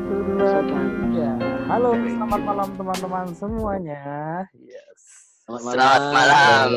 Satu, 0.00 0.16
dua, 0.32 0.80
tiga. 0.96 1.28
Halo, 1.68 1.92
selamat 1.92 2.40
malam 2.40 2.68
teman-teman 2.72 3.26
semuanya. 3.36 4.00
Yes. 4.56 5.00
Selamat 5.44 6.00
malam. 6.08 6.68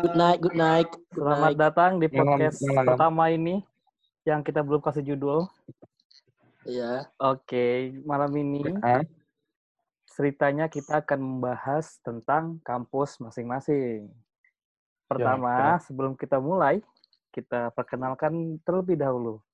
Good 0.00 0.16
night, 0.16 0.38
good 0.40 0.56
night. 0.56 0.88
Good 0.88 1.20
Selamat 1.20 1.52
night. 1.52 1.58
datang 1.60 1.90
di 2.00 2.06
Malam, 2.08 2.24
podcast 2.40 2.58
malam. 2.64 2.86
pertama 2.88 3.24
ini 3.28 3.54
yang 4.24 4.40
kita 4.40 4.64
belum 4.64 4.80
kasih 4.80 5.04
judul. 5.04 5.52
Iya. 6.64 7.12
Oke, 7.20 7.92
malam 8.08 8.32
ini 8.36 8.64
Ah, 8.80 9.04
ceritanya 10.08 10.72
kita 10.72 11.04
akan 11.04 11.20
membahas 11.20 12.00
tentang 12.00 12.56
kampus 12.64 13.20
masing-masing. 13.20 14.08
Pertama, 15.04 15.76
sebelum 15.84 16.16
kita 16.16 16.40
mulai, 16.40 16.80
kita 17.32 17.68
perkenalkan 17.72 18.56
terlebih 18.64 18.96
dahulu 18.96 19.44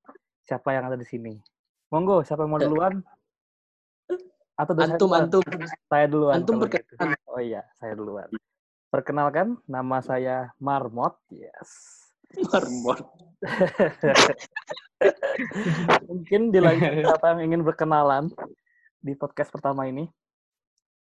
siapa 0.46 0.70
yang 0.70 0.86
ada 0.86 0.94
di 0.94 1.06
sini. 1.06 1.34
Monggo, 1.94 2.26
siapa 2.26 2.42
yang 2.42 2.50
mau 2.50 2.58
Ya. 2.58 2.66
duluan? 2.66 3.06
Atau 4.58 4.74
Antum, 4.74 5.14
saya, 5.14 5.30
antum. 5.30 5.42
saya 5.86 6.06
duluan. 6.10 6.42
Antum 6.42 6.58
gitu. 6.58 6.62
berkenan. 6.66 7.14
Oh 7.30 7.38
iya, 7.38 7.62
saya 7.78 7.94
duluan. 7.94 8.26
Perkenalkan, 8.90 9.62
nama 9.70 10.02
saya 10.02 10.50
Marmot. 10.58 11.14
Yes. 11.30 11.70
Marmot. 12.50 12.98
Mungkin 16.10 16.50
dilanjut 16.50 17.06
siapa 17.06 17.38
yang 17.38 17.54
ingin 17.54 17.62
berkenalan 17.62 18.26
di 18.98 19.14
podcast 19.14 19.54
pertama 19.54 19.86
ini. 19.86 20.10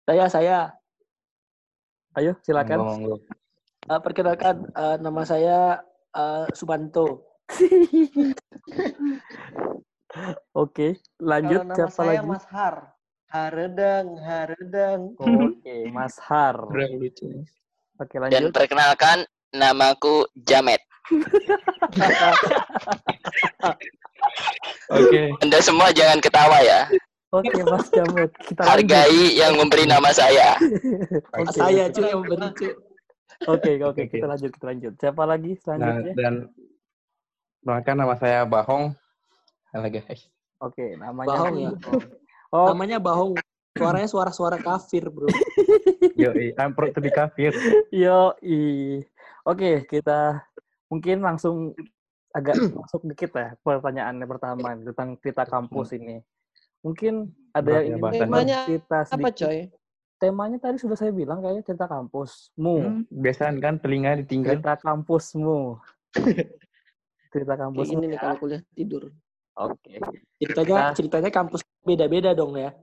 Saya, 0.05 0.29
saya. 0.29 0.77
Ayo, 2.13 2.37
silakan. 2.45 2.85
monggo, 2.85 2.93
monggo. 2.93 3.17
Uh, 3.89 4.01
perkenalkan, 4.05 4.69
uh, 4.77 5.01
nama 5.01 5.25
saya 5.25 5.81
uh, 6.13 6.45
Subanto. 6.53 7.25
Oke, 10.53 10.95
lanjut 11.19 11.61
Kalau 11.61 11.69
nama 11.69 11.77
siapa 11.77 11.95
saya 11.97 12.21
lagi? 12.21 12.29
Mas 12.31 12.45
Har. 12.47 12.77
Haredang, 13.27 14.07
Haredang. 14.23 15.01
Oke, 15.19 15.91
Mas 15.91 16.15
Har. 16.23 16.55
Lucu. 16.71 17.43
Oke, 17.99 18.15
Dan 18.31 18.47
lanjut. 18.47 18.55
perkenalkan, 18.55 19.27
namaku 19.51 20.23
Jamet. 20.37 20.79
Oke. 24.91 25.23
Anda 25.43 25.59
semua 25.61 25.91
jangan 25.91 26.19
ketawa 26.19 26.63
ya. 26.63 26.87
Oke, 27.31 27.59
Mas 27.67 27.91
Jamet. 27.91 28.31
Kita 28.41 28.63
lanjut. 28.63 28.71
Hargai 28.71 29.35
yang 29.35 29.59
memberi 29.59 29.85
nama 29.85 30.15
saya. 30.15 30.55
Oke, 31.35 31.51
saya, 31.53 31.91
oke. 31.91 31.95
cuy, 31.99 32.07
yang 32.07 32.21
memberi, 32.23 32.49
cuy. 32.55 32.71
Oke, 33.45 33.73
oke, 33.77 33.99
Oke. 33.99 34.03
kita 34.09 34.27
lanjut, 34.31 34.51
kita 34.55 34.67
lanjut. 34.71 34.93
Siapa 34.95 35.23
lagi 35.27 35.51
Nah, 35.51 35.61
selanjutnya? 35.61 36.13
dan 36.15 36.35
perkenalkan 37.59 37.97
nama 37.99 38.15
saya 38.15 38.47
Bahong. 38.47 38.95
Halo 39.75 39.91
guys. 39.91 40.31
Oke, 40.63 40.95
namanya 40.95 41.35
Bahong 41.35 41.57
ya? 41.59 41.71
Oh, 42.55 42.71
Namanya 42.71 43.03
Bahong. 43.03 43.35
Suaranya 43.75 44.07
suara-suara 44.07 44.55
kafir, 44.63 45.11
bro. 45.11 45.27
Yo, 46.15 46.31
ampro 46.55 46.87
itu 46.87 47.03
di 47.03 47.11
kafir. 47.11 47.51
yo, 47.91 48.39
i. 48.39 49.03
Oke, 49.43 49.83
kita 49.91 50.47
mungkin 50.87 51.27
langsung 51.27 51.75
agak 52.31 52.55
masuk 52.87 53.03
dikit 53.03 53.35
ya 53.35 53.59
pertanyaannya 53.67 54.27
pertama 54.31 54.79
tentang 54.79 55.19
cerita 55.19 55.43
kampus 55.43 55.91
ini. 55.99 56.23
Mungkin 56.87 57.35
ada 57.51 57.83
yang 57.83 57.99
ya 57.99 58.15
ingin. 58.15 58.23
Temanya 58.31 58.59
cerita 58.71 58.99
Apa 59.11 59.29
coy? 59.35 59.59
Temanya 60.23 60.59
tadi 60.63 60.79
sudah 60.79 60.95
saya 60.95 61.11
bilang 61.11 61.43
kayaknya 61.43 61.67
cerita 61.67 61.91
kampusmu. 61.91 62.77
Hmm, 62.79 63.03
biasaan 63.11 63.59
kan 63.59 63.83
telinga 63.83 64.23
ditinggal. 64.23 64.55
Cerita 64.55 64.79
kampusmu. 64.79 65.83
cerita 67.35 67.59
Kayak 67.59 67.63
kampusmu. 67.67 67.91
gini 67.99 68.07
nih 68.15 68.19
kalau 68.23 68.39
kuliah 68.39 68.63
tidur. 68.79 69.11
Oke. 69.55 70.03
Ceritanya, 70.37 70.75
Nah. 70.75 70.93
ceritanya 70.93 71.31
kampus 71.31 71.61
beda-beda 71.81 72.31
dong 72.33 72.55
ya. 72.55 72.75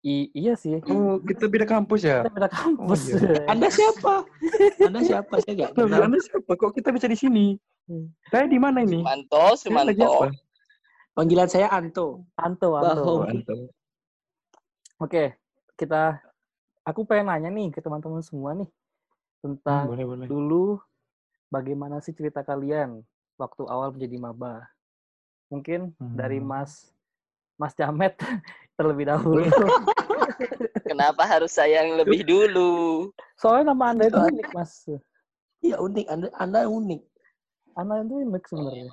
I- 0.00 0.32
iya 0.32 0.56
sih. 0.56 0.80
Oh, 0.84 1.20
kita 1.20 1.44
beda 1.44 1.64
kampus 1.64 2.00
ya? 2.02 2.24
Kita 2.24 2.32
beda 2.32 2.48
kampus. 2.48 3.00
iya. 3.10 3.44
Anda 3.46 3.68
siapa? 3.68 4.14
Anda 4.80 5.00
siapa? 5.00 5.34
Saya 5.40 5.52
nggak 5.54 5.70
Loh, 5.72 5.84
kenal. 5.86 6.00
Anda 6.08 6.18
siapa? 6.18 6.50
Kok 6.50 6.72
kita 6.72 6.88
bisa 6.90 7.04
di 7.04 7.16
sini? 7.16 7.46
Hmm. 7.84 8.08
Saya 8.28 8.48
di 8.48 8.56
mana 8.56 8.80
ini? 8.80 9.00
Sumanto, 9.00 9.44
Sumanto. 9.56 10.12
Panggilan 11.12 11.48
saya 11.48 11.68
Anto. 11.68 12.24
Anto, 12.34 12.68
Anto. 12.74 13.02
Oh, 13.02 13.20
antum. 13.24 13.68
Oke, 14.98 15.36
kita 15.74 16.20
aku 16.82 17.04
pengen 17.04 17.28
nanya 17.28 17.48
nih 17.50 17.68
ke 17.68 17.80
teman-teman 17.80 18.20
semua 18.20 18.52
nih 18.52 18.68
Hmm, 18.68 19.56
tentang 19.56 19.84
boleh, 19.88 20.04
boleh. 20.06 20.26
dulu 20.28 20.64
bagaimana 21.48 22.00
sih 22.00 22.12
cerita 22.12 22.40
kalian 22.40 23.00
waktu 23.36 23.62
awal 23.64 23.88
menjadi 23.90 24.16
maba? 24.16 24.64
Mungkin 25.50 25.92
dari 25.98 26.38
Hmm. 26.38 26.48
Mas 26.48 26.94
Mas 27.58 27.74
Jamet 27.76 28.16
terlebih 28.78 29.10
dahulu. 29.10 29.44
Kenapa 30.88 31.28
harus 31.28 31.52
saya 31.52 31.84
yang 31.84 32.00
lebih 32.00 32.24
dulu? 32.24 33.10
Soalnya 33.36 33.74
nama 33.76 33.92
Anda 33.92 34.08
itu 34.08 34.16
unik, 34.16 34.48
Mas. 34.56 34.72
Iya 35.60 35.76
unik, 35.76 36.06
Anda, 36.08 36.26
Anda 36.40 36.60
unik. 36.64 37.02
Anda 37.76 37.94
itu 38.00 38.14
unik 38.24 38.44
sebenarnya. 38.48 38.90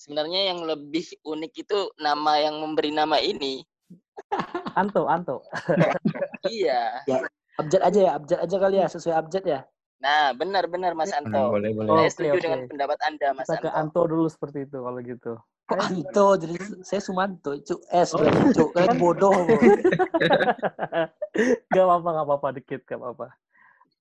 Sebenarnya 0.00 0.40
yang 0.54 0.64
lebih 0.64 1.06
unik 1.20 1.52
itu 1.52 1.78
nama 2.00 2.40
yang 2.40 2.56
memberi 2.64 2.90
nama 2.90 3.20
ini. 3.20 3.60
Anto, 4.72 5.04
Anto. 5.10 5.44
Iya. 6.48 7.06
Abjad 7.54 7.82
aja 7.86 8.00
ya, 8.02 8.10
abjad 8.18 8.38
aja 8.42 8.56
kali 8.58 8.76
ya, 8.82 8.86
sesuai 8.90 9.14
abjad 9.14 9.44
ya. 9.46 9.60
Nah, 10.02 10.34
benar-benar 10.34 10.98
Mas 10.98 11.14
Ah, 11.14 11.22
Anto. 11.22 11.54
boleh, 11.54 11.70
boleh. 11.70 11.88
Oh, 11.88 11.96
Saya 12.02 12.02
oke, 12.02 12.10
setuju 12.10 12.34
oke. 12.34 12.42
dengan 12.42 12.60
pendapat 12.66 12.98
Anda, 13.06 13.28
Mas 13.38 13.46
Kita 13.46 13.62
ke 13.62 13.70
Anto. 13.70 14.02
Anto 14.02 14.10
dulu 14.10 14.26
seperti 14.26 14.58
itu 14.66 14.78
kalau 14.82 14.98
gitu. 14.98 15.32
Kok 15.62 15.78
Anto? 15.78 16.26
Jadi 16.42 16.54
saya 16.82 17.00
Sumanto. 17.00 17.50
Cuk, 17.62 17.80
S 17.86 18.10
berarti, 18.10 18.50
cuk. 18.50 18.68
Kalian 18.74 18.98
bodoh. 18.98 19.34
kok. 19.46 19.62
Gak 21.72 21.84
apa-apa, 21.88 22.08
gak 22.12 22.26
apa-apa 22.28 22.48
dikit, 22.52 22.80
gak 22.84 22.98
apa-apa. 23.00 23.26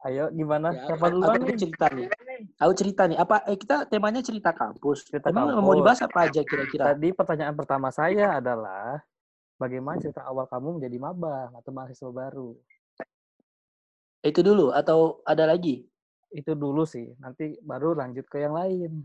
Ayo, 0.03 0.27
gimana? 0.33 0.73
Ya, 0.73 0.89
Siapa 0.89 1.05
aku- 1.07 1.13
duluan 1.13 1.37
aku 1.37 1.45
nih? 1.47 1.57
cerita 1.61 1.85
nih. 1.93 2.07
Aku 2.57 2.71
cerita 2.73 3.01
nih. 3.05 3.17
Apa 3.21 3.45
eh, 3.45 3.55
kita 3.55 3.85
temanya 3.85 4.25
cerita 4.25 4.49
kampus. 4.51 5.05
Cerita 5.05 5.29
Emang 5.29 5.53
kampus. 5.53 5.61
mau 5.61 5.77
dibahas 5.77 6.01
apa 6.01 6.25
aja 6.25 6.41
kira-kira? 6.41 6.91
Tadi 6.91 7.13
pertanyaan 7.13 7.53
pertama 7.53 7.93
saya 7.93 8.41
adalah 8.41 8.97
bagaimana 9.55 10.01
cerita 10.01 10.25
awal 10.25 10.49
kamu 10.49 10.81
menjadi 10.81 10.97
maba 10.97 11.53
atau 11.53 11.71
mahasiswa 11.71 12.09
baru? 12.09 12.57
Itu 14.21 14.41
dulu 14.41 14.73
atau 14.73 15.21
ada 15.23 15.45
lagi? 15.45 15.85
Itu 16.31 16.55
dulu 16.55 16.87
sih, 16.87 17.11
nanti 17.19 17.59
baru 17.59 17.91
lanjut 17.95 18.25
ke 18.31 18.39
yang 18.39 18.55
lain. 18.55 19.03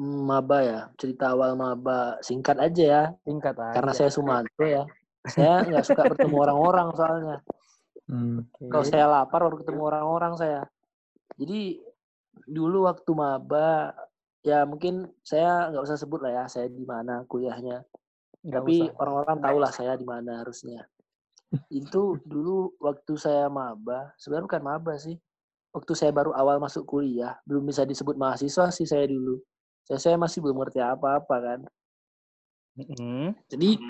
Maba 0.00 0.58
ya. 0.64 0.80
Cerita 0.96 1.36
awal 1.36 1.52
maba 1.52 2.16
singkat 2.24 2.56
aja 2.56 2.84
ya. 2.84 3.02
Singkat 3.28 3.54
aja. 3.60 3.76
Karena 3.76 3.92
saya 3.92 4.10
Sumanto 4.10 4.64
ya. 4.64 4.88
Saya 5.28 5.62
nggak 5.68 5.84
suka 5.84 6.02
bertemu 6.08 6.36
orang-orang 6.40 6.88
soalnya. 6.96 7.36
Hmm. 8.08 8.48
Kalau 8.72 8.84
saya 8.88 9.06
lapar 9.06 9.44
baru 9.44 9.60
ketemu 9.60 9.82
orang-orang 9.92 10.32
saya. 10.40 10.60
Jadi 11.36 11.84
dulu 12.48 12.88
waktu 12.88 13.10
maba 13.12 13.92
ya 14.42 14.66
mungkin 14.66 15.06
saya 15.22 15.70
nggak 15.70 15.84
usah 15.86 16.00
sebut 16.00 16.18
lah 16.24 16.32
ya 16.32 16.44
saya 16.48 16.66
di 16.72 16.82
mana 16.88 17.22
kuliahnya. 17.28 17.84
Nggak 18.42 18.62
Tapi 18.64 18.76
usah. 18.88 18.96
orang-orang 18.98 19.38
tahu 19.38 19.56
lah 19.60 19.72
saya 19.72 19.92
di 19.94 20.06
mana 20.08 20.40
harusnya. 20.42 20.88
Itu 21.68 22.16
dulu 22.24 22.72
waktu 22.80 23.12
saya 23.20 23.46
maba, 23.52 24.16
sebenarnya 24.16 24.46
bukan 24.48 24.64
maba 24.64 24.92
sih. 24.96 25.20
Waktu 25.72 25.92
saya 25.96 26.12
baru 26.12 26.36
awal 26.36 26.60
masuk 26.60 26.84
kuliah, 26.84 27.40
belum 27.48 27.64
bisa 27.64 27.88
disebut 27.88 28.12
mahasiswa 28.20 28.68
sih 28.68 28.84
saya 28.84 29.08
dulu. 29.08 29.40
Saya, 29.88 29.98
saya 29.98 30.16
masih 30.20 30.44
belum 30.44 30.60
ngerti 30.60 30.84
apa-apa 30.84 31.36
kan. 31.40 31.60
Mm-mm. 32.76 33.32
Jadi 33.48 33.80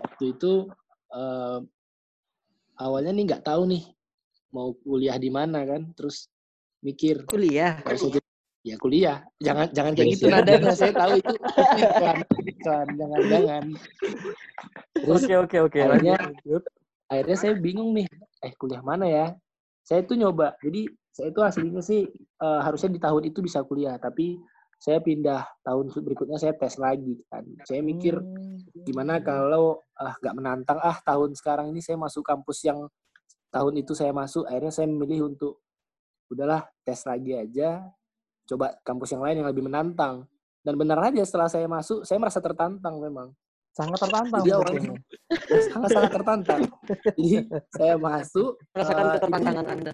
waktu 0.00 0.24
itu 0.32 0.52
eh, 1.12 1.58
awalnya 2.80 3.12
nih 3.12 3.24
nggak 3.28 3.44
tahu 3.44 3.68
nih 3.68 3.84
mau 4.56 4.72
kuliah 4.72 5.20
di 5.20 5.28
mana 5.28 5.68
kan. 5.68 5.92
Terus 5.92 6.32
mikir 6.80 7.28
Kuliah. 7.28 7.76
jadi 7.84 8.18
ya 8.64 8.76
kuliah. 8.80 9.18
Jangan 9.36 9.68
jangan 9.76 9.92
kayak 9.92 10.08
gitu 10.16 10.24
Biasa. 10.32 10.36
nadanya. 10.40 10.72
Saya 10.72 10.92
tahu 10.96 11.12
itu 11.20 11.34
iklan, 11.76 12.18
iklan 12.40 12.86
jangan-jangan. 12.96 13.64
Terus 14.96 15.22
Oke 15.28 15.34
oke 15.36 15.56
oke. 15.60 15.78
akhirnya 17.08 17.36
saya 17.36 17.52
bingung 17.56 17.96
nih 17.96 18.04
eh 18.44 18.52
kuliah 18.56 18.84
mana 18.84 19.08
ya 19.08 19.26
saya 19.80 20.04
tuh 20.04 20.20
nyoba 20.20 20.54
jadi 20.60 20.84
saya 21.18 21.34
itu 21.34 21.40
aslinya 21.42 21.82
sih 21.82 22.06
eh, 22.14 22.60
harusnya 22.62 22.94
di 22.94 23.00
tahun 23.02 23.22
itu 23.26 23.42
bisa 23.42 23.66
kuliah 23.66 23.98
tapi 23.98 24.38
saya 24.78 25.02
pindah 25.02 25.42
tahun 25.66 25.90
berikutnya 25.90 26.38
saya 26.38 26.54
tes 26.54 26.78
lagi 26.78 27.18
kan 27.26 27.42
saya 27.66 27.82
mikir 27.82 28.14
Hmm. 28.22 28.62
gimana 28.86 29.18
kalau 29.18 29.82
ah 29.98 30.14
nggak 30.22 30.34
menantang 30.38 30.78
ah 30.78 30.94
tahun 31.02 31.34
sekarang 31.34 31.74
ini 31.74 31.82
saya 31.82 31.98
masuk 31.98 32.22
kampus 32.22 32.62
yang 32.62 32.86
tahun 33.50 33.74
itu 33.82 33.90
saya 33.98 34.14
masuk 34.14 34.46
akhirnya 34.46 34.70
saya 34.70 34.86
memilih 34.86 35.34
untuk 35.34 35.58
udahlah 36.30 36.62
tes 36.86 37.02
lagi 37.02 37.34
aja 37.34 37.82
coba 38.46 38.78
kampus 38.86 39.18
yang 39.18 39.22
lain 39.26 39.42
yang 39.42 39.48
lebih 39.50 39.66
menantang 39.66 40.22
dan 40.62 40.74
benar 40.78 41.02
aja 41.10 41.22
setelah 41.26 41.50
saya 41.50 41.66
masuk 41.66 42.06
saya 42.06 42.18
merasa 42.22 42.38
tertantang 42.38 43.02
memang 43.02 43.28
sangat 43.74 43.98
tertantang 43.98 44.42
Jadi 44.42 44.52
sepertinya. 44.54 44.94
sangat 45.74 45.88
sangat 45.90 46.10
tertantang 46.14 46.60
jadi 47.18 47.28
saya 47.74 47.94
masuk 47.98 48.50
Rasakan 48.70 49.02
eh, 49.02 49.12
ketertantangan 49.18 49.66
Anda. 49.66 49.92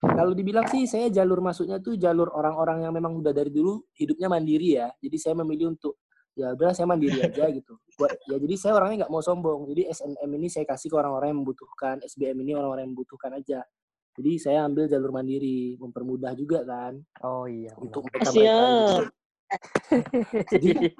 Kalau 0.00 0.32
dibilang 0.32 0.64
sih 0.64 0.88
saya 0.88 1.12
jalur 1.12 1.44
masuknya 1.44 1.76
tuh 1.76 1.92
jalur 2.00 2.32
orang-orang 2.32 2.88
yang 2.88 2.92
memang 2.96 3.20
udah 3.20 3.36
dari 3.36 3.52
dulu 3.52 3.84
hidupnya 3.92 4.32
mandiri 4.32 4.80
ya. 4.80 4.88
Jadi 4.96 5.16
saya 5.20 5.34
memilih 5.44 5.76
untuk 5.76 6.00
ya 6.32 6.56
udah 6.56 6.72
saya 6.72 6.88
mandiri 6.88 7.20
aja 7.28 7.52
gitu. 7.52 7.76
Buat 8.00 8.16
ya 8.24 8.40
jadi 8.40 8.54
saya 8.56 8.72
orangnya 8.80 9.04
nggak 9.04 9.12
mau 9.12 9.20
sombong. 9.20 9.68
Jadi 9.68 9.92
SNM 9.92 10.30
ini 10.40 10.48
saya 10.48 10.64
kasih 10.64 10.88
ke 10.88 10.96
orang-orang 10.96 11.36
yang 11.36 11.40
membutuhkan 11.44 11.94
SBM 12.00 12.36
ini 12.40 12.52
orang-orang 12.56 12.88
yang 12.88 12.92
membutuhkan 12.96 13.30
aja. 13.36 13.60
Jadi 14.16 14.32
saya 14.40 14.64
ambil 14.64 14.88
jalur 14.88 15.12
mandiri 15.12 15.76
mempermudah 15.76 16.32
juga 16.32 16.64
kan. 16.64 16.96
Oh 17.20 17.44
iya. 17.44 17.76
untuk 17.76 18.08
mereka 18.08 18.32
mereka 18.32 19.12
jadi 20.54 20.94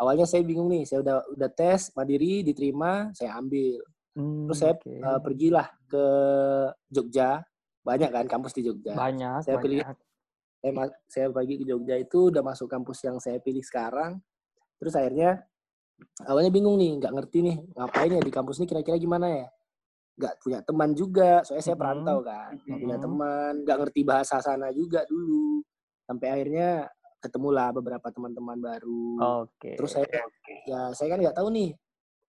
awalnya 0.00 0.26
saya 0.26 0.42
bingung 0.42 0.66
nih. 0.74 0.90
Saya 0.90 1.06
udah 1.06 1.16
udah 1.38 1.50
tes 1.54 1.94
mandiri 1.94 2.42
diterima 2.42 3.14
saya 3.14 3.38
ambil. 3.38 3.78
Hmm, 4.10 4.50
terus 4.50 4.58
saya 4.58 4.74
oke. 4.74 4.90
eh, 4.90 5.20
pergilah 5.22 5.70
ke 5.86 6.04
Jogja 6.90 7.46
banyak 7.80 8.10
kan 8.10 8.26
kampus 8.26 8.52
di 8.52 8.62
Jogja? 8.62 8.92
Banyak, 8.92 9.42
saya 9.42 9.56
pilih- 9.58 9.80
banyak. 9.82 9.98
saya 10.60 10.72
ma- 10.76 10.98
saya 11.08 11.26
pergi 11.28 11.54
ke 11.56 11.64
Jogja 11.64 11.96
itu 11.96 12.28
udah 12.28 12.42
masuk 12.44 12.68
kampus 12.68 12.98
yang 13.02 13.16
saya 13.16 13.40
pilih 13.40 13.64
sekarang. 13.64 14.20
Terus 14.76 14.92
akhirnya 14.92 15.40
awalnya 16.24 16.48
bingung 16.48 16.76
nih 16.76 16.96
nggak 16.96 17.12
ngerti 17.12 17.38
nih 17.42 17.56
ngapain 17.74 18.12
ya 18.12 18.20
di 18.20 18.32
kampus 18.32 18.60
ini 18.60 18.66
kira-kira 18.66 18.96
gimana 18.96 19.26
ya? 19.28 19.46
Nggak 20.16 20.34
punya 20.38 20.58
teman 20.60 20.90
juga 20.92 21.40
soalnya 21.40 21.64
saya 21.64 21.76
perantau 21.76 22.20
kan 22.20 22.52
nggak 22.58 22.78
punya 22.78 22.96
teman 22.96 23.52
nggak 23.64 23.78
ngerti 23.80 24.00
bahasa 24.04 24.36
sana 24.40 24.68
juga 24.70 25.00
dulu. 25.04 25.64
Sampai 26.04 26.28
akhirnya 26.28 26.88
ketemulah 27.20 27.68
beberapa 27.70 28.08
teman-teman 28.08 28.56
baru. 28.56 29.04
Oke. 29.44 29.76
terus 29.76 29.92
saya 29.92 30.08
ya 30.64 30.92
saya 30.92 31.08
kan 31.08 31.20
nggak 31.20 31.36
tahu 31.36 31.48
nih 31.48 31.72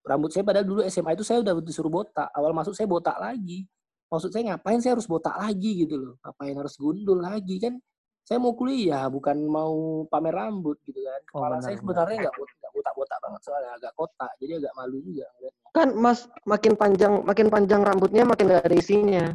rambut 0.03 0.31
saya 0.31 0.44
padahal 0.44 0.65
dulu 0.65 0.81
SMA 0.83 1.13
itu 1.13 1.24
saya 1.24 1.39
udah 1.39 1.53
disuruh 1.59 1.92
botak 1.92 2.27
awal 2.31 2.51
masuk 2.51 2.71
saya 2.71 2.88
botak 2.88 3.15
lagi 3.15 3.68
maksud 4.11 4.29
saya 4.29 4.43
ngapain 4.53 4.83
saya 4.83 4.99
harus 4.99 5.07
botak 5.07 5.33
lagi 5.33 5.87
gitu 5.87 5.95
loh 5.95 6.13
ngapain 6.19 6.51
harus 6.53 6.75
gundul 6.75 7.23
lagi 7.23 7.57
kan 7.57 7.79
saya 8.21 8.37
mau 8.37 8.53
kuliah 8.53 9.07
bukan 9.07 9.33
mau 9.47 10.03
pamer 10.05 10.35
rambut 10.35 10.77
gitu 10.83 10.99
kan 10.99 11.21
Oh, 11.31 11.39
kepala 11.39 11.57
benar, 11.57 11.63
saya 11.63 11.73
benar. 11.73 11.79
sebenarnya 11.81 12.17
nggak 12.27 12.35
bot- 12.35 12.55
nggak 12.59 12.71
botak-botak 12.75 13.19
banget 13.23 13.41
soalnya 13.41 13.71
agak 13.79 13.93
kotak 13.95 14.31
jadi 14.37 14.51
agak 14.59 14.73
malu 14.75 14.97
juga. 14.99 15.27
Kan 15.71 15.89
Mas 15.95 16.19
makin 16.43 16.73
panjang 16.75 17.13
makin 17.23 17.47
panjang 17.47 17.81
rambutnya 17.81 18.23
makin 18.27 18.51
gak 18.51 18.67
ada 18.67 18.75
isinya. 18.75 19.25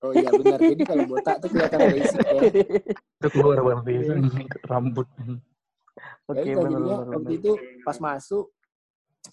oh 0.00 0.16
iya 0.16 0.32
benar 0.32 0.56
jadi 0.56 0.80
kalau 0.88 1.04
botak 1.04 1.36
tuh 1.44 1.52
kelihatan 1.52 1.80
ada 1.84 1.96
isi 2.00 2.16
ya 2.24 2.42
Itu 3.20 3.28
keluar 3.36 3.60
berarti 3.60 3.92
rambut. 4.64 5.04
ya 5.20 5.36
Oke, 6.24 6.40
benar, 6.56 6.64
jadinya 6.64 6.96
benar, 7.04 7.12
waktu 7.20 7.32
itu 7.36 7.52
pas 7.84 7.96
masuk 8.00 8.44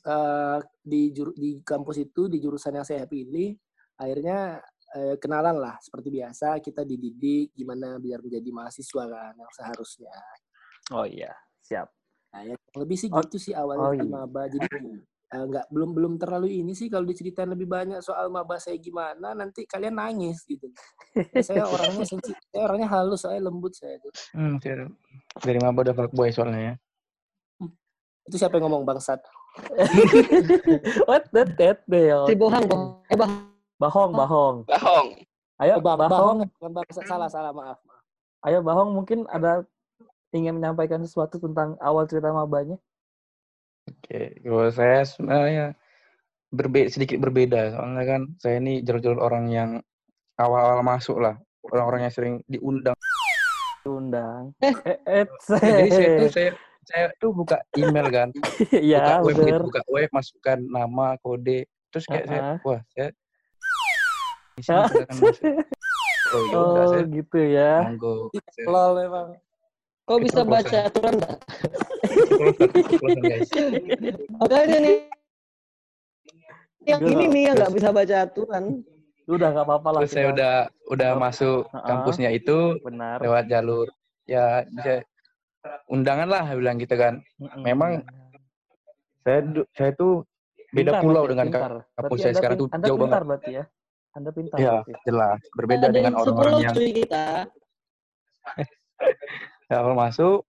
eh, 0.03 0.57
di 0.83 1.01
juru- 1.15 1.37
di 1.39 1.49
kampus 1.63 1.97
itu 2.03 2.27
di 2.27 2.43
jurusan 2.43 2.75
yang 2.75 2.83
saya 2.83 3.07
pilih 3.07 3.55
akhirnya 3.97 4.61
eh, 4.95 5.15
kenalan 5.19 5.57
lah 5.59 5.75
seperti 5.83 6.07
biasa 6.13 6.61
kita 6.63 6.87
dididik 6.87 7.51
gimana 7.51 7.99
biar 7.99 8.23
menjadi 8.23 8.49
mahasiswa 8.53 9.03
kan 9.09 9.33
yang 9.35 9.51
seharusnya. 9.51 10.15
Oh 10.95 11.03
iya, 11.03 11.33
siap. 11.59 11.91
nah 12.27 12.43
ya 12.43 12.59
lebih 12.75 12.99
sih 12.99 13.07
Oh, 13.07 13.23
gitu 13.23 13.39
sih 13.39 13.53
awalnya 13.55 13.87
oh 13.87 13.93
iya. 13.95 14.03
maba. 14.03 14.47
Jadi 14.47 14.67
eh, 15.27 15.43
nggak 15.47 15.65
belum 15.71 15.89
belum 15.95 16.13
terlalu 16.19 16.59
ini 16.63 16.75
sih 16.75 16.87
kalau 16.87 17.03
diceritain 17.07 17.49
lebih 17.51 17.67
banyak 17.67 17.99
soal 18.03 18.31
maba 18.31 18.59
saya 18.59 18.79
gimana 18.79 19.35
nanti 19.35 19.67
kalian 19.67 19.95
nangis 19.95 20.43
gitu. 20.47 20.71
Ya, 21.15 21.43
saya 21.43 21.63
orangnya 21.73 22.05
sensi 22.07 22.31
saya 22.51 22.61
orangnya 22.67 22.87
halus 22.87 23.27
saya 23.27 23.39
lembut 23.41 23.75
saya 23.75 23.99
tuh. 23.99 24.13
Hmm, 24.35 24.59
dari 25.39 25.59
maba 25.59 25.83
udah 25.83 25.95
fuckboy 25.95 26.31
soalnya 26.31 26.61
ya. 26.61 26.75
itu 28.27 28.35
siapa 28.35 28.59
yang 28.59 28.67
ngomong 28.67 28.83
bangsat? 28.83 29.23
What 31.07 31.31
the 31.31 31.47
that 31.55 31.87
Si 32.27 32.35
bohong, 32.35 32.67
bohong. 32.67 33.07
Eh, 33.07 33.15
bah 33.15 33.56
Bahong, 33.77 34.11
bahong. 34.13 34.57
Bahong. 34.65 35.07
Ayo, 35.61 35.77
oh, 35.77 35.81
bang, 35.81 35.97
bahong. 35.97 36.11
bahong 36.13 36.37
bukan 36.57 36.71
bangsat 36.81 37.05
salah 37.05 37.29
salah 37.29 37.53
maaf 37.53 37.77
maaf 37.85 38.05
Ayo, 38.45 38.61
bahong. 38.65 38.93
Mungkin 38.93 39.29
ada 39.29 39.65
ingin 40.33 40.57
menyampaikan 40.57 41.01
sesuatu 41.05 41.37
tentang 41.37 41.77
awal 41.81 42.09
cerita 42.09 42.33
mabanya? 42.33 42.77
Oke, 43.87 44.41
kalau 44.41 44.69
saya 44.73 45.05
sebenarnya 45.05 45.77
berbe 46.47 46.87
sedikit 46.87 47.19
berbeda 47.19 47.75
soalnya 47.75 48.03
kan 48.07 48.21
saya 48.39 48.63
ini 48.63 48.79
jalur-jalur 48.79 49.19
orang 49.19 49.51
yang 49.51 49.69
awal-awal 50.39 50.79
masuk 50.79 51.19
lah 51.19 51.35
orang-orang 51.67 52.07
yang 52.07 52.13
sering 52.13 52.35
diundang 52.47 52.95
Diundang. 53.83 54.55
Eh, 54.63 55.23
eh, 55.23 55.25
jadi 55.47 55.87
saya 55.91 56.07
tuh 56.19 56.29
saya 56.31 56.51
saya 56.87 57.05
tuh 57.19 57.31
buka 57.35 57.59
email 57.75 58.07
kan 58.07 58.29
ya, 58.79 59.19
buka 59.19 59.27
web 59.27 59.35
gitu, 59.43 59.63
buka 59.67 59.81
web 59.91 60.09
masukkan 60.15 60.59
nama 60.59 61.19
kode 61.19 61.67
terus 61.91 62.07
kayak 62.07 62.25
saya 62.31 62.41
Uh-uh. 62.43 62.57
wah 62.63 62.81
saya 62.95 63.07
silakan 64.59 65.05
masuk 65.07 65.33
oh 66.27 66.41
ya 66.43 66.57
udah 66.57 66.83
Oh, 66.83 66.87
saya 66.89 67.03
gitu 67.07 67.37
ya. 67.39 67.73
monggo 67.83 68.13
saya 68.51 68.67
lol 68.67 68.93
emang 68.99 69.27
kok 70.03 70.19
bisa 70.19 70.39
Itu 70.39 70.47
baca 70.47 70.63
bosan. 70.71 70.87
aturan 70.87 71.13
nggak? 71.15 71.35
guys 73.19 73.49
Makanya 74.33 74.77
nih. 74.79 74.97
Yang 76.81 76.99
Enggak, 77.01 77.11
ini 77.13 77.25
nih 77.27 77.41
yang 77.43 77.55
nggak 77.57 77.73
bisa 77.73 77.89
baca 77.91 78.15
aturan. 78.21 78.63
Udah 79.27 79.47
gak 79.51 79.65
apa-apa 79.67 79.87
lah. 79.89 79.99
terus 79.99 80.13
saya 80.13 80.27
udah 80.31 80.53
udah 80.87 81.09
Oh. 81.11 81.19
masuk 81.19 81.59
kampusnya 81.83 82.29
itu 82.31 82.79
Benar. 82.79 83.19
lewat 83.19 83.43
jalur 83.45 83.91
ya 84.23 84.63
bisa 84.65 85.03
undangan 85.85 86.27
lah 86.27 86.47
bilang 86.49 86.79
gitu 86.79 86.95
kan 86.95 87.19
Mm-mm. 87.35 87.59
memang 87.61 88.07
saya 89.21 89.43
saya 89.75 89.91
tuh 89.93 90.23
beda 90.71 90.95
Pintar 90.95 91.03
pulau 91.03 91.23
dengan 91.27 91.45
pintar. 91.45 91.71
kampus 91.91 91.91
Berarti 91.99 92.15
saya 92.17 92.31
Anda 92.31 92.39
sekarang 92.39 92.55
tuh 92.57 92.67
Anda 92.71 92.85
jauh 92.87 92.95
pintar 92.97 93.11
banget 93.19 93.27
berarti 93.27 93.51
ya. 93.51 93.63
Anda 94.17 94.33
pintar 94.33 94.57
ya 94.57 94.81
jelas. 95.05 95.37
Berbeda 95.53 95.87
Ada 95.87 95.93
dengan 95.93 96.13
orang-orang 96.17 96.53
yang 96.65 96.73
cuy 96.73 96.89
kita. 96.89 97.45
ya, 99.69 99.75
awal 99.77 99.93
masuk 99.93 100.41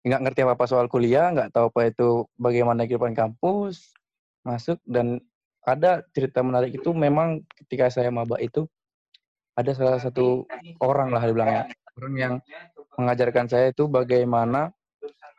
nggak 0.00 0.20
ngerti 0.24 0.40
apa 0.46 0.52
apa 0.56 0.64
soal 0.64 0.86
kuliah 0.88 1.28
nggak 1.28 1.52
tahu 1.52 1.68
apa 1.74 1.92
itu 1.92 2.24
bagaimana 2.40 2.88
kehidupan 2.88 3.12
kampus 3.12 3.92
masuk 4.46 4.80
dan 4.88 5.20
ada 5.60 6.00
cerita 6.16 6.40
menarik 6.40 6.72
itu 6.72 6.88
memang 6.96 7.44
ketika 7.60 7.92
saya 7.92 8.08
maba 8.08 8.40
itu 8.40 8.64
ada 9.60 9.76
salah 9.76 10.00
satu 10.00 10.48
orang 10.80 11.12
lah 11.12 11.20
dibilangnya 11.20 11.64
orang 12.00 12.14
yang 12.16 12.34
mengajarkan 12.96 13.52
saya 13.52 13.76
itu 13.76 13.84
bagaimana 13.92 14.72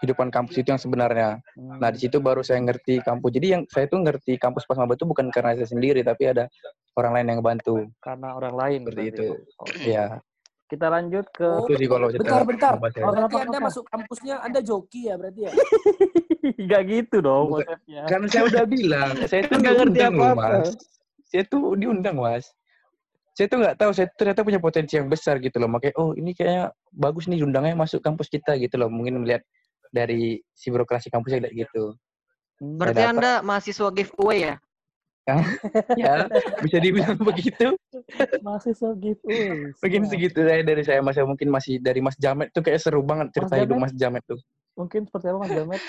kehidupan 0.01 0.33
kampus 0.33 0.57
itu 0.57 0.67
yang 0.73 0.81
sebenarnya 0.81 1.37
Hmm. 1.53 1.77
Nah, 1.77 1.89
di 1.93 1.99
situ 2.01 2.17
baru 2.17 2.41
saya 2.41 2.57
ngerti 2.63 2.99
kampus. 3.05 3.29
Jadi 3.37 3.47
yang 3.53 3.61
saya 3.69 3.85
tuh 3.85 4.01
ngerti 4.01 4.35
kampus 4.41 4.65
pas 4.65 4.75
maba 4.81 4.97
itu 4.97 5.05
bukan 5.05 5.29
karena 5.29 5.53
saya 5.53 5.69
sendiri, 5.69 6.01
tapi 6.01 6.31
ada 6.33 6.49
orang 6.97 7.21
lain 7.21 7.27
yang 7.37 7.41
bantu. 7.45 7.85
karena 8.01 8.33
orang 8.33 8.55
lain 8.57 8.79
Seperti 8.83 8.97
berarti 8.97 9.13
itu. 9.13 9.25
ya. 9.29 9.37
Oke. 9.61 9.79
Ya, 9.85 10.05
Kita 10.71 10.87
lanjut 10.87 11.25
ke 11.35 11.43
Oh, 11.43 11.67
itu 11.67 11.75
sih 11.83 11.87
kalau 11.91 12.07
bentar 12.09 12.41
bentar. 12.47 12.73
Oh, 12.79 13.11
berarti 13.11 13.35
anda 13.43 13.59
masuk 13.59 13.83
kampusnya 13.91 14.35
anda 14.39 14.59
joki 14.63 15.11
ya 15.11 15.19
berarti 15.19 15.41
ya 15.47 15.51
Gak 16.71 16.81
gitu 16.87 17.17
dong 17.19 17.51
Bukan. 17.51 17.67
konsepnya. 17.67 18.01
Kan 18.07 18.21
saya 18.31 18.43
udah 18.47 18.63
bilang, 18.65 19.09
saya 19.29 19.41
tuh 19.51 19.57
Nggak 19.59 19.75
ngerti 19.83 19.99
apa-apa. 20.07 20.47
Saya 21.31 21.43
tuh 21.47 21.63
diundang, 21.75 22.15
Mas. 22.19 22.47
Saya 23.35 23.47
tuh 23.47 23.57
nggak 23.63 23.75
tahu, 23.79 23.91
saya 23.95 24.07
ternyata 24.19 24.43
punya 24.43 24.59
potensi 24.59 24.93
yang 24.99 25.07
besar 25.07 25.39
gitu 25.39 25.55
loh. 25.59 25.71
Makanya, 25.71 25.95
oh 25.95 26.11
ini 26.15 26.35
kayaknya 26.35 26.71
bagus 26.91 27.27
nih 27.31 27.39
diundangnya 27.39 27.75
masuk 27.79 28.03
kampus 28.03 28.27
kita 28.27 28.55
gitu 28.59 28.75
loh. 28.75 28.91
Mungkin 28.91 29.23
melihat 29.23 29.43
dari 29.91 30.39
si 30.55 30.71
birokrasi 30.71 31.11
kampusnya 31.11 31.45
kayak 31.45 31.67
gitu. 31.67 31.93
Berarti. 32.61 33.03
Anda 33.03 33.43
mahasiswa 33.43 33.91
giveaway 33.91 34.39
ya? 34.51 34.55
Ya, 36.01 36.27
bisa 36.59 36.81
dibilang 36.81 37.15
begitu. 37.29 37.77
Mahasiswa 38.41 38.91
giveaway. 38.97 39.69
Mungkin 39.79 40.01
segitu 40.09 40.43
saya 40.43 40.65
dari 40.65 40.83
saya 40.83 40.99
Mas. 40.99 41.15
Mungkin 41.19 41.47
masih 41.47 41.77
dari 41.77 42.01
Mas 42.01 42.17
Jamet 42.17 42.49
tuh 42.51 42.65
kayak 42.65 42.81
seru 42.81 43.05
banget 43.05 43.31
cerita 43.31 43.55
hidup 43.61 43.77
Jamet? 43.77 43.83
Mas 43.85 43.93
Jamet 43.95 44.23
tuh. 44.25 44.39
Mungkin 44.75 45.07
seperti 45.07 45.25
apa 45.29 45.39
Mas 45.45 45.53
Jamet? 45.53 45.81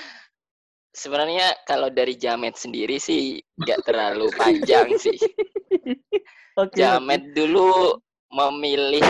Sebenarnya 0.93 1.47
kalau 1.65 1.89
dari 1.89 2.15
Jamet 2.21 2.55
sendiri 2.61 3.01
sih 3.01 3.41
nggak 3.57 3.81
terlalu 3.89 4.29
panjang 4.37 4.95
sih. 5.01 5.17
Oke. 6.63 6.77
Jamet 6.77 7.33
dulu 7.33 7.97
memilih 8.29 9.05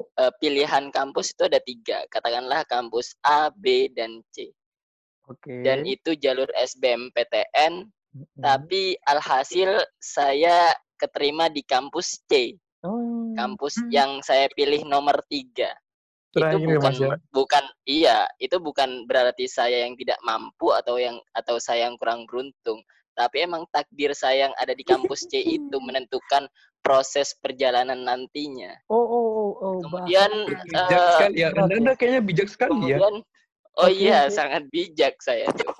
eh, 0.00 0.32
pilihan 0.42 0.90
kampus 0.90 1.34
itu 1.34 1.46
ada 1.46 1.60
tiga. 1.62 2.02
Katakanlah 2.10 2.66
kampus 2.66 3.14
A, 3.22 3.50
B, 3.54 3.90
dan 3.94 4.22
C. 4.34 4.50
Oke. 5.30 5.64
Dan 5.64 5.88
itu 5.88 6.14
jalur 6.18 6.48
SBMPTN. 6.52 7.88
Mm-mm. 8.14 8.38
Tapi 8.38 8.94
alhasil 9.08 9.82
saya 9.98 10.70
keterima 11.00 11.50
di 11.50 11.66
kampus 11.66 12.22
C. 12.30 12.54
Oh. 12.84 13.32
Kampus 13.34 13.80
yang 13.90 14.20
saya 14.22 14.46
pilih 14.52 14.84
nomor 14.86 15.18
tiga. 15.26 15.72
itu 16.34 16.42
Terakhir 16.42 16.66
ya, 16.66 16.74
bukan 16.74 16.94
ya. 16.98 17.14
bukan 17.30 17.64
iya 17.86 18.18
itu 18.42 18.56
bukan 18.58 19.06
berarti 19.06 19.46
saya 19.46 19.86
yang 19.86 19.94
tidak 19.94 20.18
mampu 20.26 20.74
atau 20.74 20.98
yang 20.98 21.14
atau 21.30 21.62
saya 21.62 21.86
yang 21.86 21.94
kurang 21.94 22.26
beruntung 22.26 22.82
tapi 23.14 23.46
emang 23.46 23.62
takdir 23.70 24.10
saya 24.18 24.50
yang 24.50 24.54
ada 24.58 24.74
di 24.74 24.82
kampus 24.82 25.30
C 25.30 25.38
itu 25.62 25.76
menentukan 25.78 26.50
proses 26.84 27.32
perjalanan 27.40 28.04
nantinya 28.04 28.76
Oh, 28.86 29.00
oh, 29.00 29.28
oh, 29.32 29.50
oh. 29.56 29.76
kemudian 29.80 30.30
Bijak 30.44 31.00
eh, 31.00 31.12
sekali 31.16 31.36
ya. 31.40 31.48
berat 31.50 31.64
Anda, 31.64 31.72
ya. 31.74 31.78
Anda 31.80 31.92
kayaknya 31.96 32.20
bijak 32.22 32.48
sekali 32.52 32.70
ya. 32.70 32.98
kemudian 33.00 33.14
oh 33.74 33.88
Oke, 33.90 33.96
iya 33.98 34.20
sangat 34.30 34.62
bijak 34.70 35.18
saya 35.18 35.48
tuh 35.50 35.72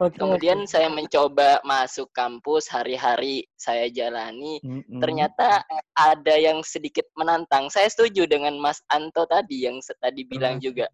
Oke, 0.00 0.16
kemudian 0.16 0.64
saya 0.64 0.88
mencoba 0.88 1.60
masuk 1.68 2.08
kampus 2.16 2.64
hari-hari 2.70 3.44
saya 3.60 3.90
jalani 3.92 4.56
Mm-mm. 4.64 5.02
ternyata 5.02 5.60
ada 5.92 6.34
yang 6.38 6.64
sedikit 6.64 7.04
menantang. 7.12 7.68
Saya 7.68 7.92
setuju 7.92 8.24
dengan 8.24 8.56
Mas 8.56 8.80
Anto 8.88 9.28
tadi 9.28 9.68
yang 9.68 9.82
tadi 10.00 10.24
bilang 10.24 10.56
Hmm. 10.56 10.64
juga. 10.64 10.86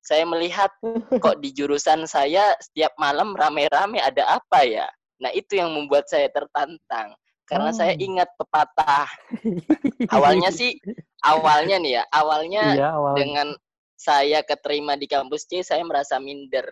saya 0.00 0.22
melihat 0.22 0.70
kok 1.24 1.42
di 1.42 1.50
jurusan 1.50 2.06
saya 2.06 2.54
setiap 2.62 2.94
malam 2.96 3.34
rame-rame 3.34 3.98
ada 3.98 4.38
apa 4.38 4.62
ya? 4.62 4.86
Nah, 5.18 5.34
itu 5.34 5.58
yang 5.58 5.74
membuat 5.74 6.06
saya 6.06 6.30
tertantang. 6.30 7.10
Karena 7.46 7.70
saya 7.70 7.94
Oh. 7.94 8.02
ingat 8.02 8.28
pepatah. 8.34 9.06
Awalnya 10.10 10.50
sih, 10.50 10.76
awalnya 11.22 11.78
nih 11.78 11.92
ya, 11.98 12.04
awalnya 12.10 12.64
Iya, 12.74 12.88
awalnya. 12.98 13.16
dengan 13.16 13.48
saya 13.96 14.42
keterima 14.42 14.98
di 14.98 15.06
kampus 15.06 15.46
C, 15.46 15.62
saya 15.62 15.80
merasa 15.86 16.18
minder 16.18 16.66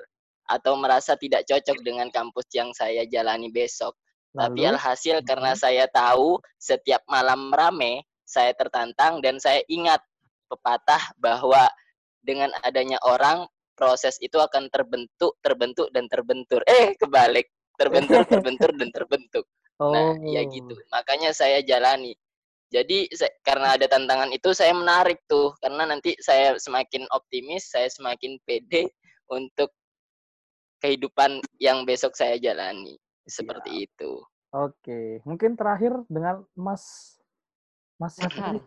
atau 0.44 0.76
merasa 0.76 1.16
tidak 1.16 1.46
cocok 1.48 1.78
dengan 1.80 2.10
kampus 2.12 2.44
yang 2.52 2.74
saya 2.76 3.06
jalani 3.08 3.48
besok. 3.48 3.96
Tapi 4.34 4.66
Lalu? 4.66 4.74
alhasil 4.76 5.22
karena 5.22 5.54
Mhm. 5.54 5.60
saya 5.62 5.84
tahu 5.88 6.42
setiap 6.58 7.00
malam 7.06 7.54
rame, 7.54 8.02
saya 8.26 8.50
tertantang 8.52 9.22
dan 9.22 9.38
saya 9.38 9.62
ingat 9.70 10.02
pepatah 10.50 11.14
bahwa 11.22 11.70
dengan 12.20 12.50
adanya 12.66 12.98
orang 13.06 13.46
proses 13.78 14.18
itu 14.18 14.36
akan 14.42 14.66
terbentuk, 14.74 15.38
terbentuk 15.38 15.86
dan 15.94 16.10
terbentur. 16.10 16.60
Eh, 16.66 16.98
kebalik. 16.98 17.46
Terbentur, 17.78 18.22
terbentur 18.46 18.70
dan 18.74 18.90
terbentuk. 18.94 19.46
Nah, 19.80 20.14
ya 20.22 20.42
gitu. 20.46 20.74
Oh. 20.74 20.86
Makanya 20.94 21.34
saya 21.34 21.58
jalani. 21.60 22.14
Jadi 22.70 23.06
se- 23.14 23.38
karena 23.46 23.78
ada 23.78 23.86
tantangan 23.86 24.30
itu 24.34 24.50
saya 24.50 24.74
menarik 24.74 25.22
tuh 25.30 25.54
karena 25.62 25.86
nanti 25.86 26.14
saya 26.18 26.58
semakin 26.58 27.06
optimis, 27.14 27.70
saya 27.70 27.86
semakin 27.86 28.38
pede 28.42 28.90
untuk 29.30 29.70
kehidupan 30.82 31.38
yang 31.62 31.86
besok 31.86 32.14
saya 32.18 32.34
jalani. 32.38 32.98
Seperti 33.24 33.88
itu. 33.88 34.20
Oke, 34.54 35.18
mungkin 35.26 35.56
terakhir 35.58 35.96
dengan 36.06 36.44
Mas 36.54 37.16
Mas 37.98 38.18
Har. 38.18 38.30
tadi? 38.30 38.58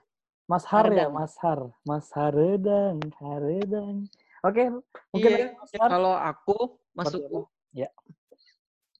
Mas 0.48 0.64
Har 0.68 0.88
ya. 0.92 1.08
Mas 1.12 1.36
Har. 1.44 1.60
Mas 1.84 2.08
Haredang, 2.16 3.00
Haredang. 3.20 4.08
Oke, 4.44 4.72
mungkin 5.12 5.32
Iya, 5.36 5.48
Mas 5.60 5.72
Har. 5.76 5.90
kalau 5.92 6.16
aku 6.16 6.80
masuk? 6.96 7.52
Ya. 7.76 7.92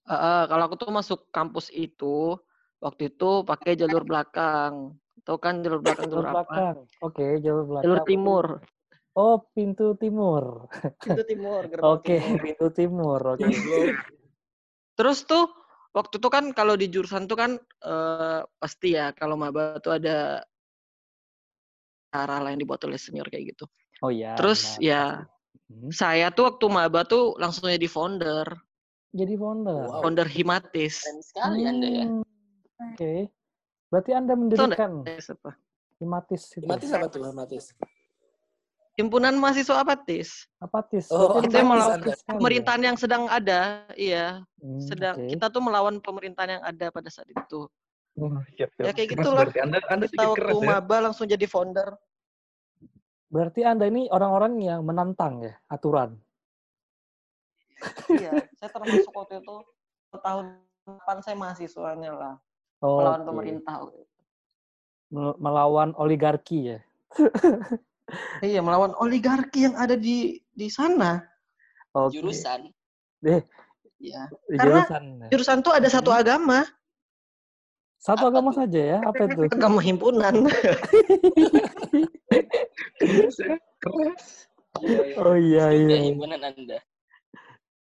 Eh, 0.08 0.44
kalau 0.48 0.62
aku 0.64 0.76
tuh 0.80 0.88
masuk 0.88 1.20
kampus 1.28 1.68
itu 1.68 2.40
waktu 2.80 3.12
itu 3.12 3.44
pakai 3.44 3.76
jalur 3.76 4.08
belakang. 4.08 4.96
Tahu 5.20 5.36
kan 5.36 5.60
jalur 5.60 5.84
belakang 5.84 6.08
Jalur 6.08 6.24
jalur 6.24 6.28
apa? 6.32 6.40
belakang. 6.48 6.76
Oke, 7.04 7.26
jalur 7.44 7.64
belakang. 7.68 7.84
Jalur 7.84 8.00
timur. 8.08 8.44
Oh, 9.18 9.36
pintu 9.52 9.92
timur. 10.00 10.70
Pintu 11.02 11.22
timur, 11.28 11.62
Oke, 11.84 12.16
timur. 12.16 12.40
pintu 12.40 12.66
timur. 12.72 13.20
Oke. 13.36 13.50
Terus 14.96 15.18
tuh 15.28 15.44
waktu 15.92 16.16
itu 16.16 16.28
kan 16.32 16.44
kalau 16.56 16.72
di 16.78 16.88
jurusan 16.88 17.28
tuh 17.28 17.36
kan 17.36 17.50
eh, 17.84 18.40
pasti 18.56 18.96
ya 18.96 19.12
kalau 19.12 19.36
maba 19.36 19.76
tuh 19.84 20.00
ada 20.00 20.40
cara 22.08 22.48
yang 22.48 22.64
dibuat 22.64 22.80
oleh 22.88 22.96
senior 22.96 23.28
kayak 23.28 23.52
gitu. 23.52 23.68
Oh 24.00 24.08
iya. 24.08 24.32
Terus 24.40 24.80
benar, 24.80 24.88
ya. 24.88 25.04
Hmm. 25.68 25.92
saya 25.92 26.32
tuh 26.32 26.48
waktu 26.48 26.64
maba 26.72 27.04
tuh 27.04 27.36
langsung 27.36 27.68
jadi 27.68 27.84
founder, 27.84 28.48
Jadi 29.12 29.34
founder. 29.34 29.88
Wow. 29.88 30.02
founder 30.04 30.28
Himatis. 30.28 31.00
Keren 31.00 31.20
sekali 31.24 31.60
Anda 31.64 31.88
ya. 31.88 32.04
Hmm, 32.04 32.22
Oke. 32.92 33.14
Berarti 33.88 34.10
Anda 34.12 34.32
mendirikan 34.36 34.90
nggak 35.02 35.32
apa? 35.32 35.50
Himatis 35.98 36.42
itu. 36.54 36.64
Himatis 36.68 36.88
apa 36.92 37.06
tuh 37.08 37.24
Himatis? 37.24 37.64
Himpunan 38.98 39.34
mahasiswa 39.38 39.78
apatis. 39.78 40.50
Apatis. 40.58 41.06
Oh, 41.08 41.38
Berarti 41.38 41.48
Itu 41.48 41.54
yang 41.56 41.70
Himatis 41.70 41.70
melawan 41.70 41.98
sekali 42.02 42.18
ya? 42.18 42.34
pemerintahan 42.34 42.82
yang 42.82 42.96
sedang 42.98 43.22
ada, 43.30 43.60
iya. 43.94 44.26
Hmm, 44.58 44.82
Sedang 44.82 45.14
oke. 45.22 45.30
kita 45.30 45.46
tuh 45.48 45.62
melawan 45.62 45.94
pemerintahan 46.02 46.50
yang 46.58 46.64
ada 46.66 46.86
pada 46.90 47.08
saat 47.08 47.30
itu. 47.30 47.70
Oh, 48.18 48.34
siap, 48.58 48.74
siap. 48.74 48.84
Ya 48.84 48.92
kayak 48.92 49.08
gitulah. 49.14 49.46
berarti 49.46 49.60
Anda, 49.62 49.78
anda 49.86 50.06
Kita 50.10 50.22
waktu 50.26 50.38
keras 50.42 50.58
ya? 50.58 50.66
maba 50.66 50.96
langsung 50.98 51.26
jadi 51.30 51.46
founder. 51.46 51.88
Berarti 53.30 53.60
Anda 53.62 53.86
ini 53.86 54.10
orang-orang 54.10 54.58
yang 54.58 54.80
menantang 54.82 55.46
ya 55.46 55.54
aturan. 55.70 56.18
Iya, 58.14 58.32
saya 58.56 58.70
termasuk 58.70 59.12
waktu 59.12 59.40
itu 59.42 59.56
tahun 60.18 60.44
depan 60.88 61.18
saya 61.20 61.36
mahasiswanya 61.36 62.10
lah. 62.12 62.34
Melawan 62.80 63.22
Oke. 63.22 63.28
pemerintah. 63.28 63.76
Mel- 65.10 65.38
Melawan 65.38 65.90
oligarki 65.96 66.76
ya. 66.76 66.78
Iya, 68.40 68.64
melawan 68.64 68.96
oligarki 68.96 69.68
yang 69.68 69.76
ada 69.76 69.92
di 69.92 70.40
di 70.48 70.72
sana. 70.72 71.20
Oke. 71.92 72.16
Jurusan. 72.16 72.72
Deh, 73.20 73.44
Iya. 74.00 74.32
di 74.48 74.56
Karena 74.56 74.80
jurusan. 74.80 75.04
ya. 75.20 75.28
Jurusan 75.28 75.58
tuh 75.60 75.76
ada 75.76 75.92
satu 75.92 76.08
agama, 76.08 76.64
Satu 78.00 78.24
Apa 78.24 78.32
agama 78.32 78.48
tuh? 78.54 78.64
saja 78.64 78.80
ya. 78.80 78.98
Apa 79.04 79.28
itu? 79.28 79.40
agama 79.60 79.80
himpunan. 79.84 80.34
Ya? 83.88 84.12
Oh 85.18 85.34
iya 85.34 85.72
Juga 85.74 85.96
iya. 85.96 85.98
himpunan 86.12 86.40
Anda. 86.40 86.78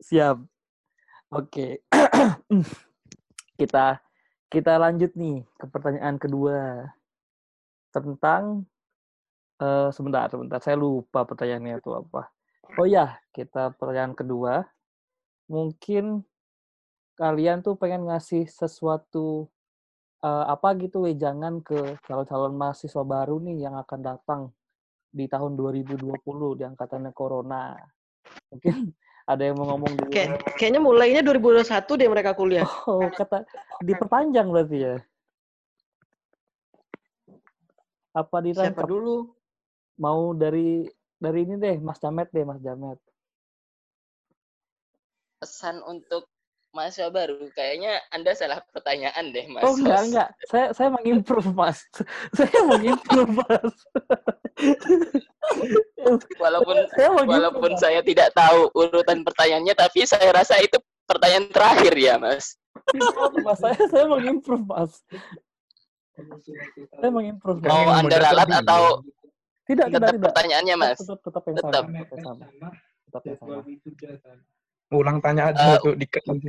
Siap. 0.08 0.40
Oke. 1.36 1.84
kita 3.60 4.00
kita 4.48 4.74
lanjut 4.80 5.12
nih 5.20 5.44
ke 5.60 5.68
pertanyaan 5.68 6.16
kedua 6.16 6.88
tentang 7.92 8.64
eh 9.60 9.92
sebentar 9.92 10.32
sebentar 10.32 10.64
saya 10.64 10.80
lupa 10.80 11.28
pertanyaannya 11.28 11.84
itu 11.84 11.92
apa. 11.92 12.32
Oh 12.80 12.88
ya, 12.88 13.20
kita 13.36 13.76
pertanyaan 13.76 14.16
kedua. 14.16 14.64
Mungkin 15.52 16.24
kalian 17.20 17.60
tuh 17.60 17.76
pengen 17.76 18.08
ngasih 18.08 18.48
sesuatu 18.48 19.52
eh, 20.24 20.46
apa 20.48 20.72
gitu 20.80 21.04
wejangan 21.04 21.60
ke 21.60 22.00
calon-calon 22.08 22.56
mahasiswa 22.56 23.04
baru 23.04 23.44
nih 23.44 23.68
yang 23.68 23.76
akan 23.76 24.00
datang 24.00 24.42
di 25.12 25.28
tahun 25.28 25.60
2020 25.60 26.16
di 26.56 26.64
angkatannya 26.64 27.12
corona. 27.12 27.76
Mungkin 28.56 28.96
ada 29.28 29.44
yang 29.44 29.60
mau 29.60 29.76
ngomong 29.76 29.92
dulu. 30.00 30.10
Kayak 30.16 30.40
kayaknya 30.56 30.80
mulainya 30.80 31.22
2021 31.22 32.00
deh 32.00 32.08
mereka 32.08 32.32
kuliah. 32.32 32.64
Oh, 32.88 33.04
kata 33.12 33.44
diperpanjang 33.84 34.48
berarti 34.48 34.78
ya? 34.80 34.96
Apa 38.16 38.40
Siapa 38.40 38.48
dirangkap? 38.48 38.88
dulu? 38.88 39.36
Mau 40.00 40.32
dari 40.32 40.88
dari 41.20 41.40
ini 41.44 41.60
deh, 41.60 41.76
Mas 41.84 42.00
Jamet 42.00 42.32
deh, 42.32 42.48
Mas 42.48 42.64
Jamet. 42.64 42.98
Pesan 45.44 45.84
untuk 45.84 46.32
mahasiswa 46.72 47.12
baru. 47.12 47.52
Kayaknya 47.52 48.00
Anda 48.16 48.32
salah 48.32 48.64
pertanyaan 48.72 49.36
deh, 49.36 49.46
Mas. 49.52 49.68
Oh 49.68 49.76
enggak, 49.76 50.02
enggak. 50.08 50.30
Saya 50.48 50.68
saya 50.72 50.90
mengimprove, 50.94 51.52
Mas. 51.52 51.84
saya 52.38 52.60
mengimprove, 52.64 53.44
Mas. 53.44 53.76
Walaupun 56.38 56.76
saya 56.94 57.10
mengimprove. 57.10 57.32
walaupun 57.32 57.72
saya 57.76 58.00
tidak 58.02 58.30
tahu 58.32 58.68
urutan 58.74 59.22
pertanyaannya, 59.22 59.74
tapi 59.74 60.04
saya 60.04 60.30
rasa 60.32 60.58
itu 60.58 60.76
pertanyaan 61.04 61.48
terakhir 61.50 61.94
ya, 61.94 62.16
Mas. 62.16 62.56
Mas, 63.42 63.58
saya 63.58 63.80
saya 63.88 64.06
mengimprove, 64.06 64.64
Mas. 64.64 65.02
Saya 66.94 67.12
mengimprove. 67.12 67.60
Mau 67.62 67.88
Anda 67.90 68.18
ralat 68.18 68.50
atau 68.56 69.02
Tidak, 69.64 69.88
tetap 69.92 70.16
tidak. 70.16 70.24
pertanyaannya, 70.32 70.76
Mas? 70.76 70.98
Tetap, 70.98 71.20
tetap 71.20 71.44
yang 71.44 71.56
Tetap. 71.56 71.84
sama. 71.84 71.92
Tetap 71.92 72.08
yang 72.08 72.24
sama. 72.24 72.46
Tetap 73.04 73.22
yang 73.24 73.38
sama. 73.38 73.56
Ulang 74.88 75.18
tanya 75.20 75.52
aja 75.52 75.76
Eh, 75.76 75.80
tuh 75.84 75.94
dikat 75.94 76.24
nanti. 76.24 76.48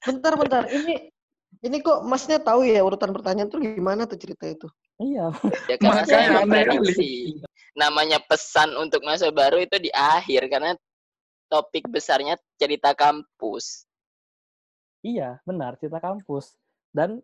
Bentar, 0.00 0.32
bentar. 0.34 0.62
Ini 0.66 1.12
ini 1.60 1.76
kok 1.80 2.00
masnya 2.02 2.40
tahu 2.40 2.64
ya 2.64 2.80
urutan 2.80 3.12
pertanyaan 3.12 3.48
tuh 3.48 3.60
gimana 3.60 4.08
tuh 4.08 4.16
cerita 4.16 4.48
itu? 4.48 4.64
Iya. 4.96 5.28
Ya 5.68 5.76
karena 5.76 6.02
saya 6.04 6.40
memprediksi. 6.40 7.40
Namanya 7.74 8.22
pesan 8.22 8.74
untuk 8.78 9.02
mahasiswa 9.02 9.34
baru 9.34 9.58
itu 9.58 9.76
di 9.82 9.90
akhir 9.90 10.46
karena 10.46 10.78
topik 11.50 11.90
besarnya 11.90 12.38
cerita 12.58 12.94
kampus. 12.94 13.86
Iya, 15.04 15.42
benar, 15.44 15.76
cerita 15.76 16.00
kampus. 16.00 16.56
Dan 16.94 17.20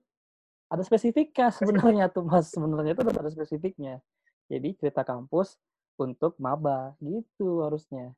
ada 0.69 0.83
spesifiknya 0.85 1.49
sebenarnya 1.59 2.12
tuh 2.12 2.26
Mas, 2.26 2.50
sebenarnya 2.52 2.92
itu 2.95 3.02
ada 3.07 3.30
spesifiknya. 3.33 4.02
Jadi 4.50 4.75
cerita 4.76 5.07
kampus 5.07 5.57
untuk 5.97 6.35
maba 6.42 6.99
gitu 6.99 7.62
harusnya. 7.62 8.12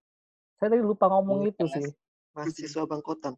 Saya 0.56 0.72
tadi 0.72 0.82
lupa 0.82 1.06
ngomong 1.12 1.46
Iya, 1.46 1.50
itu 1.52 1.64
Mas. 1.68 1.74
sih. 1.76 1.88
Mahasiswa 2.32 2.82
Bangkotan. 2.88 3.34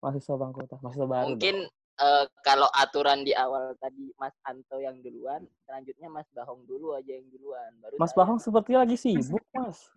Mahasiswa 0.00 0.34
Bangkota, 0.40 0.74
mahasiswa 0.80 1.06
baru. 1.06 1.26
Mungkin 1.36 1.56
dong. 1.68 1.81
Eh, 2.02 2.24
kalau 2.42 2.66
aturan 2.74 3.22
di 3.22 3.32
awal 3.32 3.78
tadi 3.78 4.10
Mas 4.18 4.34
Anto 4.42 4.82
yang 4.82 4.98
duluan, 5.00 5.46
selanjutnya 5.64 6.08
Mas 6.10 6.26
Bahong 6.34 6.66
dulu 6.66 6.98
aja 6.98 7.14
yang 7.14 7.26
duluan. 7.30 7.70
Baru 7.78 7.94
Mas. 7.96 8.12
Bahong 8.12 8.42
seperti 8.42 8.74
lagi 8.74 8.96
sibuk, 8.98 9.42
Mas. 9.54 9.88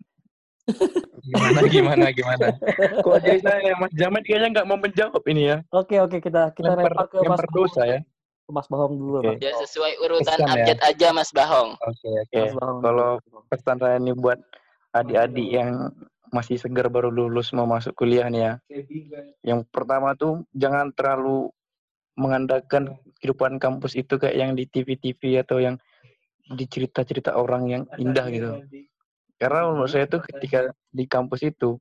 Gimana, 1.26 1.60
gimana, 1.70 2.06
gimana. 2.10 2.46
Kok 3.02 3.18
jadi 3.22 3.38
saya, 3.38 3.72
Mas 3.78 3.92
Jamet 3.94 4.22
kayaknya 4.26 4.48
nggak 4.50 4.66
mau 4.66 4.78
menjawab 4.78 5.22
ini 5.30 5.42
ya. 5.54 5.56
Oke, 5.70 5.98
oke, 6.02 6.18
kita 6.18 6.50
kita 6.54 6.74
Lempar, 6.74 6.90
lempar 6.90 7.06
ke 7.06 7.18
Mas 7.22 7.44
dosa 7.54 7.82
ya. 7.86 8.00
ke 8.46 8.50
Mas 8.54 8.66
Bahong 8.70 8.94
dulu, 8.94 9.16
Oke. 9.22 9.34
Mas. 9.34 9.42
Ya 9.42 9.52
sesuai 9.62 9.92
urutan 10.02 10.38
Pesan 10.38 10.46
ya. 10.46 10.54
abjad 10.54 10.78
aja 10.82 11.08
Mas 11.14 11.30
Bahong. 11.34 11.70
Oke, 11.82 12.10
oke. 12.10 12.34
Mas 12.34 12.54
Bahong. 12.58 12.78
Kalau 12.82 13.10
pesan 13.50 13.76
saya 13.78 13.96
ini 13.98 14.12
buat 14.14 14.38
adik-adik 14.94 15.48
yang 15.50 15.70
masih 16.34 16.58
segar 16.58 16.90
baru 16.90 17.14
lulus 17.14 17.54
mau 17.54 17.66
masuk 17.70 17.94
kuliah 17.94 18.26
nih 18.26 18.42
ya. 18.42 18.52
Yang 19.46 19.70
pertama 19.70 20.18
tuh 20.18 20.42
jangan 20.50 20.90
terlalu 20.94 21.50
mengandalkan 22.16 22.96
kehidupan 23.20 23.60
kampus 23.60 23.96
itu 23.96 24.16
kayak 24.16 24.36
yang 24.36 24.52
di 24.56 24.64
TV-TV 24.68 25.44
atau 25.44 25.60
yang 25.60 25.76
di 26.56 26.64
cerita-cerita 26.64 27.36
orang 27.36 27.68
yang 27.68 27.82
indah 28.00 28.26
gitu. 28.32 28.50
Karena 29.36 29.68
menurut 29.68 29.92
saya 29.92 30.08
tuh 30.08 30.24
ketika 30.24 30.72
di 30.92 31.04
kampus 31.04 31.44
itu 31.44 31.76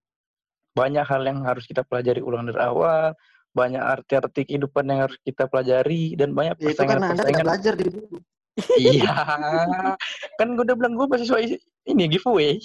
banyak 0.76 1.08
hal 1.08 1.24
yang 1.24 1.40
harus 1.48 1.64
kita 1.64 1.88
pelajari 1.88 2.20
ulang 2.20 2.52
dari 2.52 2.60
awal, 2.60 3.16
banyak 3.56 3.80
arti-arti 3.80 4.44
kehidupan 4.44 4.92
yang 4.92 5.08
harus 5.08 5.16
kita 5.24 5.48
pelajari 5.48 6.20
dan 6.20 6.36
banyak 6.36 6.60
Ya 6.60 6.76
itu 6.76 6.84
karena 6.84 7.16
Anda 7.16 7.24
tidak 7.24 7.48
belajar 7.48 7.74
di. 7.80 7.88
Iya, 8.80 9.12
kan 10.40 10.48
gue 10.56 10.64
udah 10.64 10.76
bilang 10.80 10.96
gue 10.96 11.08
mahasiswa 11.08 11.40
ini 11.88 12.04
giveaway. 12.12 12.60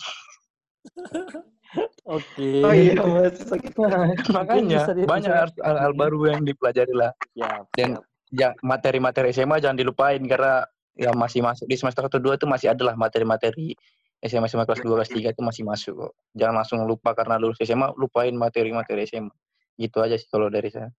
Oke. 2.04 2.64
Oh 2.66 2.74
iya, 2.74 2.98
Mas. 2.98 3.38
Mungkin 3.46 3.70
Makanya 4.36 4.80
banyak 5.06 5.54
hal-hal 5.62 5.92
baru 5.94 6.18
yang 6.34 6.42
dipelajari 6.42 6.90
lah. 6.90 7.14
Siap, 7.32 7.70
Dan 7.78 8.00
ya 8.34 8.54
materi-materi 8.62 9.30
SMA 9.30 9.62
jangan 9.62 9.78
dilupain 9.78 10.18
karena 10.26 10.66
ya 10.98 11.14
masih 11.14 11.40
masuk 11.40 11.70
di 11.70 11.78
semester 11.78 12.06
1 12.10 12.18
2 12.18 12.38
itu 12.38 12.46
masih 12.50 12.74
ada 12.74 12.82
lah 12.90 12.94
materi-materi 12.98 13.74
SMA 14.20 14.50
SMA 14.50 14.66
kelas 14.66 14.82
2 14.82 14.90
kelas 14.90 15.10
3 15.10 15.32
itu 15.32 15.42
masih 15.42 15.62
masuk 15.64 15.94
kok. 15.96 16.12
Jangan 16.34 16.54
langsung 16.60 16.78
lupa 16.84 17.14
karena 17.14 17.38
lulus 17.38 17.56
SMA 17.62 17.94
lupain 17.96 18.34
materi-materi 18.34 19.06
SMA. 19.06 19.32
Gitu 19.78 19.96
aja 20.02 20.18
sih 20.18 20.28
kalau 20.28 20.50
dari 20.50 20.68
saya. 20.68 20.90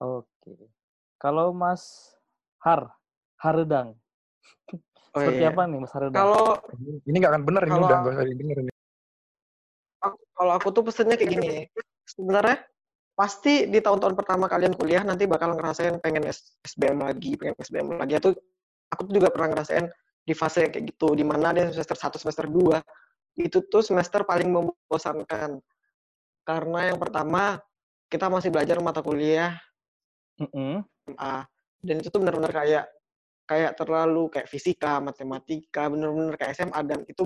Oke. 0.00 0.56
Kalau 1.20 1.52
Mas 1.54 2.16
Har, 2.64 2.96
Haredang. 3.38 3.94
Oh, 5.14 5.22
Seperti 5.22 5.46
iya. 5.46 5.54
apa 5.54 5.68
nih 5.70 5.78
Mas 5.78 5.92
Haredang? 5.94 6.16
Kalau 6.18 6.58
Ini 7.06 7.16
nggak 7.20 7.32
akan 7.36 7.42
bener 7.46 7.62
ini 7.62 7.70
Kalau- 7.70 7.86
udah 7.86 7.98
nggak 8.02 8.14
usah 8.18 8.26
didengar 8.26 8.56
ini. 8.58 8.73
Kalau 10.34 10.52
aku 10.54 10.68
tuh 10.74 10.82
pesennya 10.86 11.16
kayak 11.16 11.30
gini. 11.30 11.50
Sebenarnya 12.04 12.60
pasti 13.14 13.70
di 13.70 13.78
tahun-tahun 13.78 14.18
pertama 14.18 14.50
kalian 14.50 14.74
kuliah 14.74 15.06
nanti 15.06 15.24
bakal 15.30 15.54
ngerasain 15.54 16.02
pengen 16.02 16.26
SBM 16.66 17.00
lagi, 17.00 17.38
pengen 17.38 17.54
SBM 17.56 17.96
lagi. 17.96 18.18
Itu 18.18 18.34
aku 18.90 19.00
tuh 19.08 19.14
juga 19.22 19.30
pernah 19.30 19.54
ngerasain 19.54 19.86
di 20.24 20.34
fase 20.34 20.68
kayak 20.68 20.84
gitu, 20.94 21.14
di 21.14 21.22
mana 21.22 21.54
ada 21.54 21.70
semester 21.70 21.96
1, 21.96 22.18
semester 22.18 22.46
2, 22.50 22.80
itu 23.44 23.58
tuh 23.70 23.82
semester 23.84 24.26
paling 24.26 24.50
membosankan. 24.50 25.60
Karena 26.44 26.80
yang 26.92 26.98
pertama, 27.00 27.60
kita 28.08 28.28
masih 28.28 28.52
belajar 28.52 28.78
mata 28.80 29.00
kuliah 29.00 29.56
Mm-mm. 30.40 30.82
A, 31.14 31.46
dan 31.78 31.94
itu 32.02 32.10
tuh 32.10 32.18
benar-benar 32.18 32.50
kayak 32.50 32.84
kayak 33.44 33.72
terlalu 33.76 34.32
kayak 34.32 34.48
fisika, 34.48 34.98
matematika, 34.98 35.86
bener-bener 35.86 36.34
kayak 36.40 36.56
SMA 36.56 36.80
dan 36.88 37.04
itu 37.04 37.22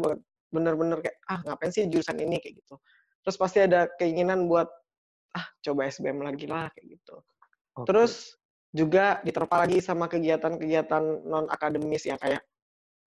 bener-bener 0.50 0.98
kayak 0.98 1.16
ah 1.30 1.40
ngapain 1.46 1.70
sih 1.70 1.86
jurusan 1.86 2.18
ini 2.18 2.42
kayak 2.42 2.58
gitu. 2.58 2.74
Terus 3.28 3.36
pasti 3.36 3.60
ada 3.60 3.84
keinginan 4.00 4.48
buat 4.48 4.72
ah 5.36 5.44
coba 5.60 5.84
SBM 5.84 6.24
lagi 6.24 6.48
lah 6.48 6.72
kayak 6.72 6.96
gitu. 6.96 7.20
Oke. 7.76 7.92
Terus 7.92 8.40
juga 8.72 9.20
diterpa 9.20 9.68
lagi 9.68 9.84
sama 9.84 10.08
kegiatan-kegiatan 10.08 11.28
non 11.28 11.44
akademis 11.52 12.08
ya 12.08 12.16
kayak 12.16 12.40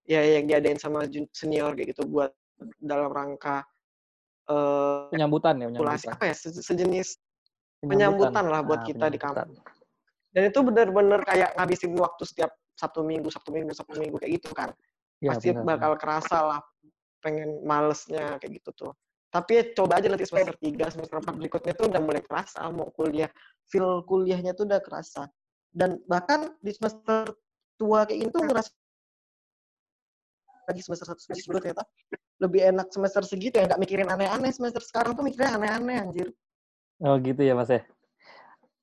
ya 0.05 0.21
yang 0.21 0.45
diadain 0.45 0.77
sama 0.77 1.09
senior 1.33 1.73
kayak 1.73 1.97
gitu 1.97 2.05
buat 2.05 2.29
dalam 2.77 3.09
rangka 3.09 3.65
eh 4.45 5.09
penyambutan 5.09 5.57
ya, 5.57 5.73
penyambutan. 5.73 6.13
apa 6.13 6.23
ya 6.29 6.35
se- 6.37 6.61
sejenis 6.61 7.17
penyambutan 7.81 8.45
lah 8.45 8.61
buat 8.61 8.77
Ah, 8.77 8.85
kita 8.85 9.09
di 9.09 9.17
penyambutan. 9.17 9.57
kampus. 9.57 9.73
Dan 10.37 10.43
itu 10.53 10.59
bener-bener 10.61 11.21
kayak 11.25 11.49
ngabisin 11.57 11.97
waktu 11.97 12.23
setiap 12.29 12.53
Sabtu 12.77 13.01
Minggu, 13.01 13.33
Sabtu 13.33 13.49
Minggu, 13.49 13.73
Sabtu 13.73 13.97
Minggu 13.97 14.21
kayak 14.21 14.37
gitu 14.37 14.53
kan. 14.53 14.69
Ya, 15.17 15.33
Pasti 15.33 15.49
benar, 15.49 15.65
bakal 15.65 15.91
kerasa 15.97 16.37
lah 16.45 16.61
pengen 17.25 17.65
malesnya 17.65 18.37
kayak 18.37 18.61
gitu 18.61 18.69
tuh. 18.85 18.93
Tapi 19.31 19.51
ya 19.55 19.63
coba 19.71 20.03
aja 20.03 20.11
nanti 20.11 20.27
semester 20.27 20.55
3, 20.59 20.91
semester 20.91 21.15
4 21.23 21.39
berikutnya 21.39 21.73
tuh 21.73 21.87
udah 21.87 22.01
mulai 22.03 22.19
kerasa 22.19 22.67
mau 22.67 22.91
kuliah. 22.91 23.31
Feel 23.71 24.03
kuliahnya 24.03 24.51
tuh 24.51 24.67
udah 24.67 24.83
kerasa. 24.83 25.31
Dan 25.71 26.03
bahkan 26.03 26.51
di 26.59 26.75
semester 26.75 27.31
tua 27.79 28.03
kayak 28.03 28.27
gitu 28.27 28.43
ngerasa 28.43 28.69
lagi 30.67 30.81
semester 30.83 31.07
1 31.15 31.23
semester 31.23 31.47
2 31.57 31.63
ternyata 31.63 31.83
lebih 32.43 32.61
enak 32.75 32.87
semester 32.93 33.23
segitu 33.25 33.57
ya 33.57 33.65
nggak 33.65 33.81
mikirin 33.81 34.07
aneh-aneh 34.07 34.51
semester 34.53 34.83
sekarang 34.83 35.17
tuh 35.17 35.25
mikirnya 35.25 35.57
aneh-aneh 35.57 35.97
anjir 35.97 36.27
Oh 37.01 37.17
gitu 37.17 37.41
ya 37.41 37.57
Mas 37.57 37.73
ya. 37.73 37.81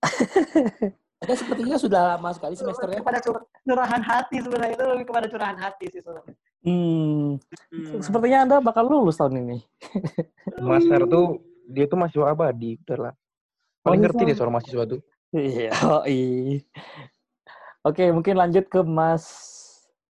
Anda 1.22 1.34
sepertinya 1.38 1.78
sudah 1.78 2.00
lama 2.14 2.30
sekali 2.34 2.58
semesternya. 2.58 2.98
kepada 2.98 3.22
cur- 3.22 3.46
curahan 3.62 4.02
hati 4.02 4.42
sebenarnya 4.42 4.74
itu 4.74 4.84
lebih 4.90 5.06
kepada 5.06 5.26
curahan 5.30 5.58
hati 5.58 5.86
sih 5.86 6.02
sebenarnya. 6.02 6.34
Hmm. 6.68 7.40
Sepertinya 8.04 8.44
Anda 8.44 8.56
bakal 8.60 8.84
lulus 8.84 9.16
tahun 9.16 9.40
ini. 9.40 9.58
Mas 10.68 10.84
Har 10.86 11.08
tuh 11.08 11.40
dia 11.64 11.88
tuh 11.88 11.96
mahasiswa 11.96 12.28
abadi, 12.28 12.76
udah 12.84 12.98
lah. 13.08 13.14
Paling 13.80 14.00
Oh, 14.00 14.04
ngerti 14.04 14.22
deh 14.28 14.36
soal 14.36 14.52
mahasiswa 14.52 14.84
tuh. 14.84 15.00
Iya. 15.32 15.72
Oh, 15.84 16.04
iya. 16.04 16.60
Oke, 17.84 18.04
mungkin 18.10 18.36
lanjut 18.36 18.68
ke 18.68 18.80
Mas 18.82 19.24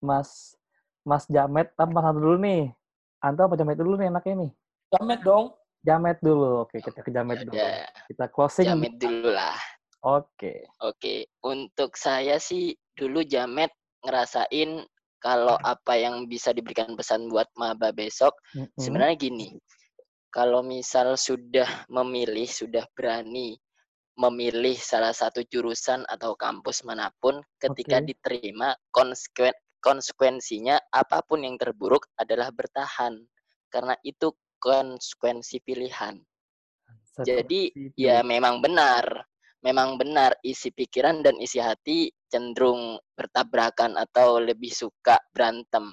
Mas 0.00 0.56
Mas 1.02 1.24
Jamet 1.28 1.72
apa 1.74 1.88
Mas 1.88 2.04
Anto 2.04 2.20
dulu 2.20 2.36
nih? 2.40 2.72
Anto 3.20 3.40
apa 3.44 3.54
Jamet 3.56 3.76
dulu 3.76 3.96
nih 3.96 4.08
enaknya 4.08 4.34
nih? 4.46 4.50
Jamet 4.96 5.20
dong. 5.20 5.44
Jamet 5.82 6.18
dulu. 6.20 6.64
Oke, 6.64 6.80
kita 6.80 7.00
ke 7.00 7.10
Jamet 7.10 7.44
dulu. 7.44 7.56
Ya, 7.56 7.84
Kita 8.08 8.26
closing. 8.28 8.66
jamet 8.66 8.96
dulu 8.96 9.28
lah. 9.30 9.56
Oke. 10.02 10.66
Oke, 10.80 11.26
untuk 11.42 11.98
saya 11.98 12.38
sih 12.38 12.74
dulu 12.94 13.22
jamet 13.22 13.70
ngerasain 14.02 14.86
kalau 15.26 15.58
apa 15.58 15.98
yang 15.98 16.30
bisa 16.30 16.54
diberikan 16.54 16.94
pesan 16.94 17.26
buat 17.26 17.50
maba 17.58 17.90
besok 17.90 18.38
Mm-mm. 18.54 18.70
sebenarnya 18.78 19.18
gini. 19.18 19.48
Kalau 20.30 20.62
misal 20.62 21.18
sudah 21.18 21.66
memilih, 21.90 22.46
sudah 22.46 22.86
berani 22.94 23.58
memilih 24.14 24.78
salah 24.78 25.10
satu 25.10 25.42
jurusan 25.44 26.06
atau 26.06 26.38
kampus 26.38 26.86
mana 26.86 27.10
pun 27.18 27.42
ketika 27.58 27.98
Oke. 28.00 28.14
diterima 28.14 28.72
konsekuen 28.94 29.52
konsekuensinya 29.82 30.78
apa 30.90 31.20
pun 31.26 31.42
yang 31.42 31.58
terburuk 31.58 32.06
adalah 32.18 32.50
bertahan 32.54 33.18
karena 33.68 33.98
itu 34.06 34.30
konsekuensi 34.62 35.62
pilihan. 35.62 36.16
Jadi 37.22 37.70
Seperti 37.74 37.92
ya 37.98 38.22
itu. 38.22 38.28
memang 38.30 38.62
benar, 38.62 39.04
memang 39.66 39.98
benar 39.98 40.38
isi 40.46 40.70
pikiran 40.70 41.26
dan 41.26 41.34
isi 41.42 41.58
hati 41.58 42.06
cenderung 42.30 43.02
bertabrakan 43.18 43.98
atau 43.98 44.38
lebih 44.38 44.70
suka 44.70 45.18
berantem. 45.34 45.90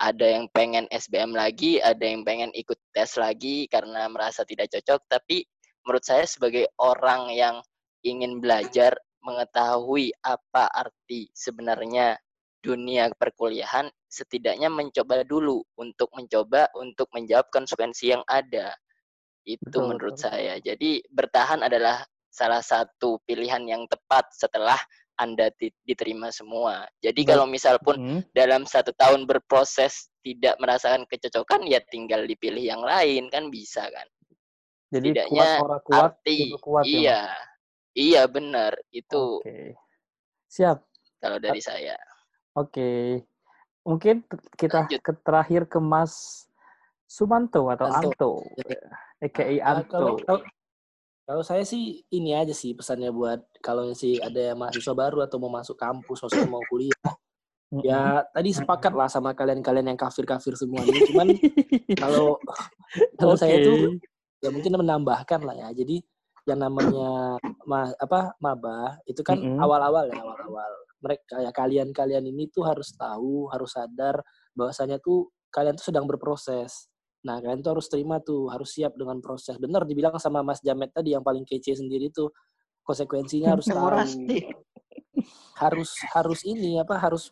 Ada 0.00 0.40
yang 0.40 0.48
pengen 0.56 0.88
SBM 0.88 1.36
lagi, 1.36 1.76
ada 1.84 2.00
yang 2.00 2.24
pengen 2.24 2.48
ikut 2.56 2.80
tes 2.96 3.20
lagi 3.20 3.68
karena 3.68 4.08
merasa 4.08 4.48
tidak 4.48 4.72
cocok. 4.72 5.04
Tapi 5.04 5.44
menurut 5.84 6.00
saya 6.00 6.24
sebagai 6.24 6.72
orang 6.80 7.28
yang 7.36 7.60
ingin 8.00 8.40
belajar 8.40 8.96
mengetahui 9.20 10.16
apa 10.24 10.72
arti 10.72 11.28
sebenarnya 11.36 12.16
dunia 12.64 13.12
perkuliahan, 13.12 13.92
setidaknya 14.08 14.72
mencoba 14.72 15.20
dulu 15.28 15.60
untuk 15.76 16.08
mencoba 16.16 16.72
untuk 16.80 17.12
menjawab 17.12 17.52
konsekuensi 17.52 18.16
yang 18.16 18.24
ada. 18.24 18.72
Itu 19.44 19.68
Betul, 19.68 19.84
menurut 19.92 20.16
betul. 20.16 20.24
saya. 20.32 20.56
Jadi 20.64 21.04
bertahan 21.12 21.60
adalah 21.60 22.00
salah 22.30 22.62
satu 22.62 23.18
pilihan 23.26 23.60
yang 23.66 23.84
tepat 23.90 24.30
setelah 24.32 24.78
Anda 25.20 25.52
di- 25.60 25.74
diterima 25.84 26.32
semua. 26.32 26.88
Jadi 27.04 27.28
kalau 27.28 27.44
misal 27.44 27.76
pun 27.76 28.00
Mm. 28.00 28.20
dalam 28.32 28.64
satu 28.64 28.94
tahun 28.96 29.28
berproses 29.28 30.08
tidak 30.24 30.56
merasakan 30.56 31.04
kecocokan, 31.04 31.68
ya 31.68 31.76
tinggal 31.92 32.24
dipilih 32.24 32.64
yang 32.64 32.80
lain 32.80 33.28
kan 33.28 33.52
bisa 33.52 33.84
kan. 33.92 34.08
Jadi 34.88 35.12
kuat 35.12 35.28
Setidaknya 35.28 35.48
orang 35.60 35.82
kuat, 35.84 36.02
arti, 36.16 36.38
kuat 36.56 36.84
ya, 36.84 36.90
iya, 36.90 37.20
iya 37.92 38.22
benar 38.24 38.72
itu 38.90 39.44
Oke. 39.44 39.76
Siap. 40.48 40.82
kalau 41.20 41.36
dari 41.36 41.60
saya. 41.60 42.00
Oke. 42.56 43.20
Mungkin 43.84 44.24
t- 44.24 44.40
kita 44.56 44.88
Lanjut. 44.88 45.00
ke 45.04 45.12
terakhir 45.20 45.62
ke 45.68 45.78
Mas 45.78 46.46
Sumanto 47.04 47.68
atau 47.68 47.86
Anto. 47.92 48.08
Anto. 48.08 48.32
Ah, 49.20 49.28
kalau, 49.84 50.16
Anto. 50.16 50.24
kalau, 50.24 50.40
kalau 51.30 51.46
saya 51.46 51.62
sih 51.62 52.02
ini 52.10 52.34
aja 52.34 52.50
sih 52.50 52.74
pesannya 52.74 53.14
buat 53.14 53.38
kalau 53.62 53.94
sih 53.94 54.18
ada 54.18 54.50
mahasiswa 54.58 54.90
baru 54.98 55.22
atau 55.22 55.38
mau 55.38 55.46
masuk 55.46 55.78
kampus, 55.78 56.26
maksudnya 56.26 56.50
mau 56.50 56.58
kuliah. 56.66 57.06
Ya 57.86 58.26
tadi 58.34 58.50
sepakat 58.50 58.90
lah 58.90 59.06
sama 59.06 59.30
kalian-kalian 59.30 59.94
yang 59.94 60.00
kafir-kafir 60.00 60.58
semua 60.58 60.82
ini. 60.82 61.06
Cuman 61.06 61.30
kalau 62.02 62.34
kalau 63.14 63.38
saya 63.38 63.62
Oke. 63.62 63.66
tuh 63.70 63.78
ya 64.42 64.50
mungkin 64.50 64.74
menambahkan 64.74 65.46
lah 65.46 65.54
ya. 65.54 65.68
Jadi 65.70 66.02
yang 66.50 66.66
namanya 66.66 67.38
ma, 67.62 67.94
apa 67.94 68.34
maba 68.42 68.98
itu 69.06 69.22
kan 69.22 69.38
awal-awal 69.38 70.10
ya 70.10 70.18
awal-awal. 70.18 70.72
Mereka 70.98 71.46
ya 71.46 71.54
kalian-kalian 71.54 72.26
ini 72.26 72.50
tuh 72.50 72.66
harus 72.66 72.90
tahu, 72.98 73.46
harus 73.54 73.70
sadar 73.70 74.18
bahwasanya 74.58 74.98
tuh 74.98 75.30
kalian 75.54 75.78
tuh 75.78 75.94
sedang 75.94 76.10
berproses. 76.10 76.89
Nah, 77.20 77.36
kalian 77.40 77.60
tuh 77.60 77.76
harus 77.76 77.86
terima 77.92 78.16
tuh, 78.24 78.48
harus 78.48 78.72
siap 78.72 78.96
dengan 78.96 79.20
proses. 79.20 79.60
Benar 79.60 79.84
dibilang 79.84 80.16
sama 80.16 80.40
Mas 80.40 80.64
Jamet 80.64 80.92
tadi 80.92 81.12
yang 81.12 81.20
paling 81.20 81.44
kece 81.44 81.76
sendiri 81.76 82.08
tuh 82.08 82.32
konsekuensinya 82.80 83.52
harus 83.56 83.66
tahu. 83.76 83.88
Harus 85.60 85.90
harus 86.16 86.40
ini 86.48 86.80
apa 86.80 86.96
harus 86.96 87.28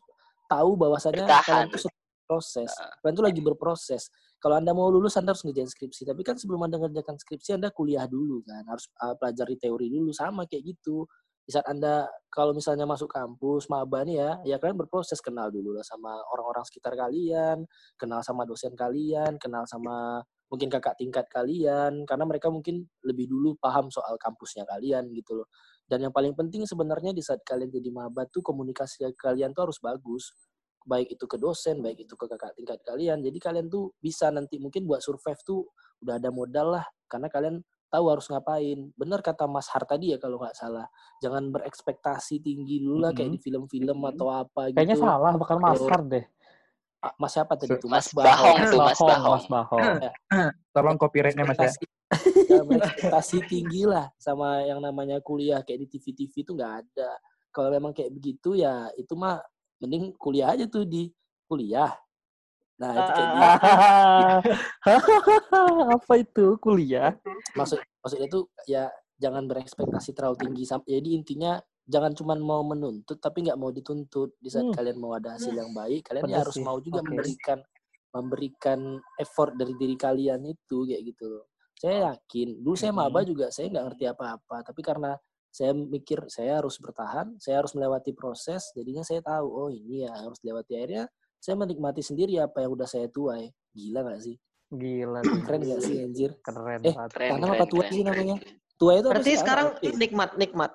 tahu 0.48 0.77
bahwasannya 0.77 1.24
Bertahan. 1.24 1.44
kalian 1.44 1.68
tuh 1.72 1.81
proses. 2.29 2.70
Kalian 3.01 3.14
tuh 3.16 3.24
lagi 3.24 3.40
berproses. 3.40 4.12
Kalau 4.37 4.61
Anda 4.61 4.77
mau 4.77 4.92
lulus 4.92 5.16
Anda 5.16 5.33
harus 5.33 5.42
ngerjain 5.42 5.66
skripsi, 5.66 6.05
tapi 6.05 6.20
kan 6.20 6.37
sebelum 6.37 6.68
Anda 6.68 6.77
ngerjakan 6.77 7.16
skripsi 7.16 7.57
Anda 7.57 7.72
kuliah 7.72 8.05
dulu 8.05 8.44
kan. 8.44 8.68
Harus 8.68 8.92
uh, 9.01 9.16
pelajari 9.16 9.57
teori 9.57 9.88
dulu 9.88 10.12
sama 10.12 10.44
kayak 10.44 10.77
gitu. 10.77 11.09
Di 11.49 11.57
saat 11.57 11.65
Anda 11.65 12.05
kalau 12.29 12.53
misalnya 12.53 12.85
masuk 12.85 13.09
kampus 13.09 13.73
maba 13.73 14.05
nih 14.05 14.21
ya, 14.21 14.31
ya 14.45 14.57
kalian 14.61 14.77
berproses 14.77 15.17
kenal 15.25 15.49
dulu 15.49 15.73
lah 15.73 15.81
sama 15.81 16.13
orang-orang 16.37 16.61
sekitar 16.69 16.93
kalian, 16.93 17.65
kenal 17.97 18.21
sama 18.21 18.45
dosen 18.45 18.77
kalian, 18.77 19.41
kenal 19.41 19.65
sama 19.65 20.21
mungkin 20.53 20.69
kakak 20.69 21.01
tingkat 21.01 21.25
kalian 21.33 22.05
karena 22.05 22.25
mereka 22.29 22.53
mungkin 22.53 22.85
lebih 23.01 23.33
dulu 23.33 23.57
paham 23.57 23.89
soal 23.89 24.21
kampusnya 24.21 24.69
kalian 24.69 25.09
gitu 25.17 25.41
loh. 25.41 25.49
Dan 25.89 26.05
yang 26.05 26.13
paling 26.13 26.37
penting 26.37 26.69
sebenarnya 26.69 27.17
di 27.17 27.25
saat 27.25 27.41
kalian 27.49 27.73
jadi 27.73 27.89
maba 27.97 28.29
tuh 28.29 28.45
komunikasi 28.45 29.09
kalian 29.17 29.57
tuh 29.57 29.73
harus 29.73 29.81
bagus. 29.81 30.37
Baik 30.85 31.17
itu 31.17 31.25
ke 31.25 31.41
dosen, 31.41 31.81
baik 31.81 32.05
itu 32.05 32.13
ke 32.13 32.29
kakak 32.29 32.53
tingkat 32.61 32.77
kalian. 32.85 33.25
Jadi 33.25 33.39
kalian 33.41 33.73
tuh 33.73 33.97
bisa 34.05 34.29
nanti 34.29 34.61
mungkin 34.61 34.85
buat 34.85 35.01
survive 35.01 35.41
tuh 35.49 35.65
udah 36.05 36.21
ada 36.21 36.29
modal 36.29 36.77
lah 36.77 36.85
karena 37.09 37.33
kalian 37.33 37.65
tahu 37.88 38.05
harus 38.12 38.29
ngapain. 38.29 38.92
Benar 38.94 39.20
kata 39.24 39.48
Mas 39.48 39.68
Har 39.72 39.85
tadi 39.88 40.12
ya 40.12 40.18
kalau 40.20 40.40
nggak 40.40 40.57
salah. 40.57 40.87
Jangan 41.24 41.48
berekspektasi 41.53 42.40
tinggi 42.44 42.85
dulu 42.85 43.03
lah 43.05 43.12
kayak 43.16 43.35
di 43.35 43.40
film-film 43.40 43.98
atau 44.05 44.29
apa 44.29 44.70
gitu. 44.70 44.77
Kayaknya 44.79 44.96
salah, 44.96 45.33
bakal 45.37 45.57
Mas 45.59 45.81
Har 45.83 46.03
deh. 46.05 46.24
Ah, 46.98 47.14
Mas 47.14 47.31
siapa 47.31 47.55
tadi 47.55 47.79
tuh? 47.79 47.87
Mas 47.87 48.11
Bahong 48.11 48.59
tuh, 48.74 48.81
Mas 48.83 48.98
Bahong. 48.98 49.35
Mas 49.38 49.46
Bahong. 49.46 49.87
Tolong 50.74 50.96
copyrightnya 50.98 51.46
mas 51.46 51.59
ya. 51.59 51.70
Ekspektasi- 51.70 53.46
tinggi 53.46 53.87
lah 53.87 54.11
sama 54.18 54.64
yang 54.64 54.81
namanya 54.83 55.22
kuliah 55.22 55.62
kayak 55.62 55.87
di 55.87 55.98
TV-TV 55.98 56.42
itu 56.42 56.53
nggak 56.57 56.74
ada. 56.85 57.11
Kalau 57.55 57.70
memang 57.70 57.94
kayak 57.94 58.11
begitu 58.12 58.59
ya 58.59 58.90
itu 58.98 59.14
mah 59.14 59.38
mending 59.79 60.11
kuliah 60.18 60.53
aja 60.53 60.66
tuh 60.66 60.83
di 60.83 61.07
kuliah. 61.46 61.94
Nah 62.79 62.91
itu 62.95 63.11
kayak 63.11 63.29
gitu. 65.27 65.62
Apa 65.99 66.12
itu 66.23 66.47
kuliah? 66.62 67.11
maksud 67.59 67.83
maksudnya 68.03 68.29
tuh 68.31 68.47
ya 68.71 68.87
jangan 69.19 69.51
berekspektasi 69.51 70.14
terlalu 70.14 70.37
tinggi. 70.47 70.62
Jadi 70.64 71.09
intinya 71.19 71.59
jangan 71.88 72.14
cuma 72.14 72.38
mau 72.38 72.62
menuntut 72.62 73.19
tapi 73.19 73.43
nggak 73.43 73.59
mau 73.59 73.75
dituntut. 73.75 74.38
Di 74.38 74.49
saat 74.49 74.71
Hmm. 74.71 74.77
kalian 74.79 74.99
mau 75.03 75.12
ada 75.19 75.35
hasil 75.35 75.51
yang 75.51 75.75
baik, 75.75 76.07
kalian 76.07 76.31
ya 76.31 76.47
harus 76.47 76.55
sih. 76.55 76.62
mau 76.62 76.79
juga 76.79 77.03
Oke. 77.03 77.11
memberikan 77.11 77.59
memberikan 78.09 78.81
effort 79.21 79.53
dari 79.59 79.75
diri 79.77 79.97
kalian 79.99 80.41
itu 80.49 80.87
kayak 80.87 81.03
gitu 81.03 81.25
loh. 81.29 81.45
Saya 81.79 82.14
yakin 82.14 82.62
dulu 82.62 82.75
saya 82.79 82.91
maba 82.95 83.23
juga 83.27 83.51
saya 83.51 83.71
nggak 83.71 83.85
ngerti 83.91 84.05
apa-apa 84.11 84.57
tapi 84.67 84.81
karena 84.87 85.14
saya 85.49 85.75
mikir 85.75 86.29
saya 86.31 86.61
harus 86.62 86.79
bertahan, 86.79 87.35
saya 87.43 87.64
harus 87.64 87.73
melewati 87.75 88.12
proses, 88.14 88.71
jadinya 88.77 89.03
saya 89.03 89.25
tahu 89.25 89.49
oh 89.49 89.71
ini 89.73 90.07
ya 90.07 90.12
harus 90.14 90.38
dilewati 90.45 90.77
akhirnya 90.77 91.05
saya 91.38 91.55
menikmati 91.55 92.03
sendiri 92.03 92.38
apa 92.38 92.62
yang 92.62 92.74
udah 92.74 92.87
saya 92.87 93.07
tuai. 93.09 93.48
Gila 93.72 94.03
gak 94.05 94.20
sih? 94.22 94.37
Gila. 94.68 95.20
Keren 95.46 95.61
gak 95.64 95.81
sih 95.83 95.96
anjir? 96.03 96.31
Keren 96.42 96.81
Eh, 96.83 96.92
banget. 96.94 97.11
Keren, 97.14 97.31
Tanam 97.35 97.48
keren, 97.48 97.59
apa 97.59 97.64
tua 97.70 97.83
keren, 97.87 97.94
sih 97.94 98.03
namanya? 98.05 98.37
Tua 98.79 98.92
itu 98.94 99.07
apa 99.09 99.12
Berarti 99.16 99.33
sekarang 99.38 99.66
nikmat, 99.96 100.31
nikmat. 100.38 100.72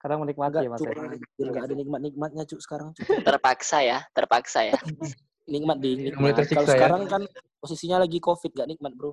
Sekarang 0.00 0.18
menikmati 0.24 0.56
Agak 0.56 0.64
ya 0.64 0.70
Mas 0.72 0.80
ya. 0.80 0.88
cuk, 0.88 1.44
nggak 1.52 1.64
ada 1.68 1.74
nikmat-nikmatnya 1.76 2.44
cuk 2.48 2.60
sekarang 2.64 2.88
cuk. 2.96 3.04
Terpaksa 3.20 3.78
ya, 3.84 3.98
terpaksa 4.16 4.60
ya. 4.64 4.74
Nikmat 5.50 5.76
Mulai 5.82 6.08
nikmat. 6.08 6.46
Kalau 6.46 6.64
ya. 6.64 6.72
sekarang 6.78 7.02
kan 7.10 7.22
posisinya 7.60 8.00
lagi 8.06 8.16
covid 8.22 8.54
gak 8.54 8.70
nikmat 8.70 8.94
bro. 8.96 9.12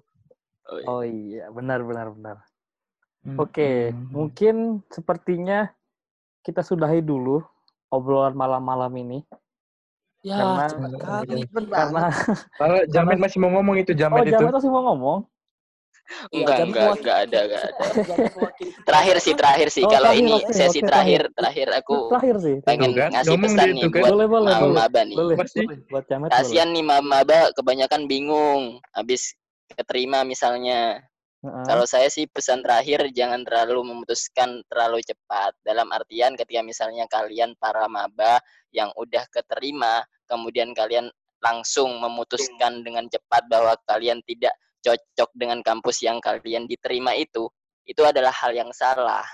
Oh, 0.70 0.78
iya. 0.80 0.86
Oh 0.88 1.04
iya, 1.04 1.46
benar 1.52 1.84
benar 1.84 2.08
benar. 2.14 2.38
Hmm. 3.26 3.36
Oke, 3.42 3.92
mungkin 4.14 4.80
sepertinya 4.88 5.68
kita 6.40 6.64
sudahi 6.64 7.04
dulu 7.04 7.44
obrolan 7.92 8.32
malam-malam 8.32 8.92
ini 8.96 9.20
Ya 10.22 10.36
Karena- 10.36 10.68
cepat 10.68 10.92
kali. 10.98 11.40
Cepet 11.46 11.66
karena 11.70 12.02
Kalau 12.58 12.78
Jamet 12.94 13.18
masih 13.18 13.38
mau 13.38 13.52
ngomong 13.54 13.76
itu 13.78 13.92
oh 13.92 13.98
Jamet 13.98 14.26
itu. 14.26 14.34
Jamet 14.34 14.54
masih 14.54 14.70
mau 14.70 14.84
ngomong. 14.90 15.20
Iya, 16.32 16.40
Enggak, 16.40 16.56
Jamet 16.58 16.72
enggak, 16.72 16.88
enggak 16.98 17.18
ada, 17.20 17.40
enggak 17.44 17.64
ada. 17.68 17.84
Terakhir 18.88 19.16
sih, 19.20 19.34
terakhir 19.36 19.68
sih. 19.68 19.84
Oh, 19.84 19.92
Kalau 19.92 20.10
terakhir, 20.10 20.24
ini 20.24 20.34
oke, 20.40 20.52
sesi 20.56 20.80
oke, 20.80 20.88
terakhir, 20.88 21.22
terakhir 21.36 21.68
aku 21.76 21.96
Terakhir 22.10 22.36
sih. 22.40 22.56
pengen 22.64 22.92
kan, 22.96 23.10
ngasih 23.12 23.28
ngomong 23.28 23.44
pesan 23.44 23.60
dia 23.60 23.76
nih 23.76 23.84
kan. 23.84 23.92
buat 23.92 24.12
Boleh 24.16 24.28
boleh 24.28 24.54
boleh. 24.56 24.74
maba 24.74 25.02
nih. 25.04 25.16
Boleh, 25.20 25.36
buat. 25.92 26.04
Kasihan 26.32 26.70
nih 26.72 26.84
maba 26.84 27.40
kebanyakan 27.54 28.02
bingung 28.08 28.62
habis 28.90 29.36
keterima 29.70 30.24
misalnya. 30.24 31.04
Kalau 31.68 31.86
saya 31.88 32.08
sih 32.12 32.28
pesan 32.28 32.64
terakhir 32.64 33.10
jangan 33.16 33.44
terlalu 33.44 33.94
memutuskan 33.94 34.62
terlalu 34.68 35.04
cepat. 35.04 35.54
Dalam 35.64 35.90
artian 35.92 36.36
ketika 36.36 36.62
misalnya 36.64 37.06
kalian 37.08 37.56
para 37.58 37.86
maba 37.88 38.40
yang 38.72 38.92
udah 38.96 39.24
keterima, 39.32 40.04
kemudian 40.28 40.76
kalian 40.76 41.08
langsung 41.42 42.02
memutuskan 42.02 42.82
dengan 42.82 43.06
cepat 43.08 43.46
bahwa 43.48 43.78
kalian 43.86 44.20
tidak 44.26 44.54
cocok 44.82 45.30
dengan 45.36 45.60
kampus 45.62 46.02
yang 46.06 46.18
kalian 46.22 46.66
diterima 46.66 47.14
itu, 47.14 47.50
itu 47.86 48.02
adalah 48.04 48.32
hal 48.32 48.54
yang 48.54 48.72
salah. 48.74 49.26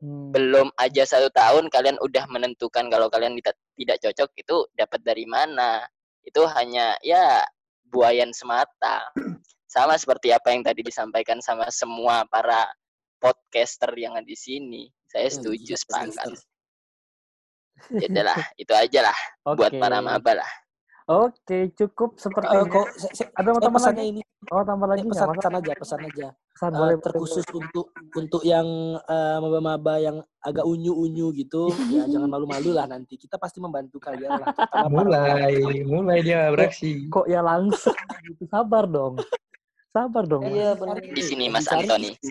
Hmm. 0.00 0.32
Belum 0.32 0.72
aja 0.80 1.04
satu 1.04 1.28
tahun 1.28 1.68
kalian 1.68 2.00
udah 2.00 2.24
menentukan 2.32 2.88
kalau 2.88 3.12
kalian 3.12 3.36
tidak 3.36 3.56
tidak 3.76 3.96
cocok 4.00 4.30
itu 4.36 4.56
dapat 4.72 5.00
dari 5.04 5.28
mana? 5.28 5.84
Itu 6.24 6.48
hanya 6.48 6.96
ya 7.04 7.44
buayan 7.88 8.32
semata. 8.32 9.12
Sama 9.70 9.94
seperti 9.94 10.34
apa 10.34 10.50
yang 10.50 10.66
tadi 10.66 10.82
disampaikan 10.82 11.38
sama 11.38 11.70
semua 11.70 12.26
para 12.26 12.66
podcaster 13.22 13.94
yang 13.94 14.18
ada 14.18 14.26
di 14.26 14.34
sini. 14.34 14.90
Saya 15.06 15.30
Hmm, 15.30 15.34
setuju 15.38 15.78
sepakat. 15.78 16.10
podcaster. 16.10 16.34
Ya 18.02 18.08
itu 18.66 18.72
aja 18.74 19.00
lah 19.06 19.18
buat 19.54 19.70
Oke. 19.70 19.78
para 19.78 20.02
maba 20.02 20.42
lah. 20.42 20.50
Oke, 21.06 21.70
cukup 21.78 22.18
Eh, 22.18 22.22
sepertinya. 22.22 22.66
kok 22.66 22.86
Ada 23.38 23.48
mau 23.50 23.62
saya 23.62 23.66
tambah 23.70 23.78
pesannya 23.78 24.04
lagi? 24.06 24.10
ini 24.10 24.22
Oh, 24.50 24.62
tambah 24.66 24.86
lagi 24.90 25.06
eh, 25.06 25.10
pesan, 25.14 25.26
Mas? 25.30 25.38
pesan 25.38 25.54
aja, 25.54 25.72
pesan 25.78 26.00
aja. 26.02 26.26
Pesan 26.34 26.70
Eh, 26.70 26.74
boleh. 26.74 26.94
terkhusus 26.98 27.46
untuk 27.54 27.86
untuk 28.10 28.42
yang 28.42 28.66
eh, 28.98 29.36
maba-maba 29.38 29.94
yang 30.02 30.16
agak 30.42 30.66
unyu-unyu 30.66 31.30
gitu, 31.30 31.70
ya 31.94 32.02
jangan 32.10 32.26
malu-malu 32.26 32.74
lah 32.74 32.90
nanti. 32.90 33.14
Kita 33.14 33.38
pasti 33.38 33.62
membantu 33.62 34.02
kalian 34.02 34.34
lah. 34.34 34.50
Mulai, 34.90 35.54
mulai 35.86 36.18
dia 36.26 36.50
beraksi. 36.50 37.06
Kok 37.06 37.30
ya 37.30 37.38
langsung 37.38 37.94
gitu? 38.26 38.50
Sabar 38.50 38.90
dong. 38.90 39.22
Sabar 39.90 40.24
dong. 40.24 40.42
Mas. 40.46 40.54
Iya, 40.54 40.70
benar. 40.74 40.94
Di 41.02 41.22
sini 41.22 41.44
Mas 41.46 41.66
Antoni. 41.66 42.14
itu. 42.14 42.30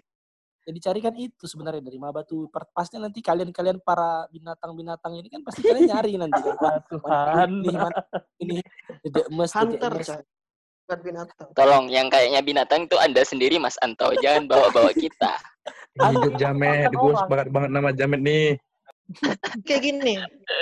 Yang 0.64 0.76
dicari 0.76 1.00
kan 1.02 1.14
itu 1.18 1.44
sebenarnya 1.44 1.82
dari 1.82 1.98
maba 1.98 2.22
tuh. 2.22 2.46
Pastinya 2.48 3.10
nanti 3.10 3.20
kalian-kalian 3.20 3.82
para 3.82 4.30
binatang-binatang 4.30 5.18
ini 5.18 5.28
kan 5.28 5.42
pasti 5.42 5.62
kalian 5.62 5.88
nyari 5.88 6.14
nanti 6.16 6.40
kan. 6.46 6.56
Wah, 6.56 6.78
Tuhan. 6.86 7.50
Ini 7.60 7.70
mana 7.74 8.00
ini 8.40 8.56
dedek 9.04 9.26
Hunter. 9.28 9.94
Bukan 10.90 11.00
binatang. 11.06 11.48
Tolong 11.54 11.86
yang 11.86 12.10
kayaknya 12.10 12.42
binatang 12.42 12.90
itu 12.90 12.98
Anda 12.98 13.22
sendiri 13.22 13.62
Mas 13.62 13.78
Anto, 13.78 14.10
jangan 14.22 14.50
bawa-bawa 14.50 14.90
kita. 14.90 15.38
Hidup 16.02 16.34
Jamet, 16.40 16.90
gue 16.90 17.14
sepakat 17.14 17.48
banget 17.54 17.70
nama 17.70 17.90
Jamet 17.94 18.22
nih. 18.24 18.50
Kayak 19.66 19.82
gini, 19.84 20.14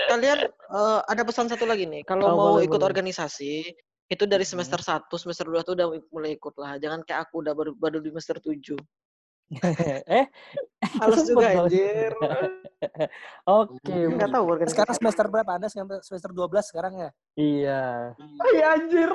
kalian 0.07 0.39
eh, 0.47 0.99
ada 1.03 1.21
pesan 1.23 1.47
satu 1.47 1.63
lagi 1.63 1.83
nih. 1.83 2.03
Kalau 2.03 2.27
Oh, 2.27 2.36
mau 2.36 2.47
boleh, 2.55 2.67
ikut 2.67 2.75
boleh. 2.75 2.88
organisasi, 2.91 3.71
itu 4.08 4.24
dari 4.24 4.48
semester 4.48 4.80
1, 4.80 5.12
semester 5.20 5.46
2 5.52 5.67
tuh 5.67 5.74
udah 5.76 5.88
mulai 6.15 6.39
ikut 6.39 6.56
lah. 6.56 6.80
Jangan 6.80 7.04
kayak 7.04 7.28
aku 7.28 7.43
udah 7.43 7.54
baru, 7.54 7.72
baru 7.76 8.00
di 8.00 8.10
semester 8.15 8.39
7. 8.39 8.80
eh, 10.20 10.28
sempet 11.15 11.24
juga 11.28 11.48
anjir. 11.67 12.12
Oke. 13.63 13.96
Enggak 14.08 14.32
tahu 14.32 14.43
organisasi. 14.48 14.76
Sekarang 14.76 14.96
semester 14.96 15.26
berapa? 15.28 15.52
Anda 15.56 15.67
semester 15.72 16.00
semester 16.04 16.32
12 16.36 16.72
sekarang 16.72 16.93
ya? 17.00 17.10
Iya. 17.36 17.84
Oh, 18.15 18.50
iya 18.56 18.65
anjir. 18.80 19.10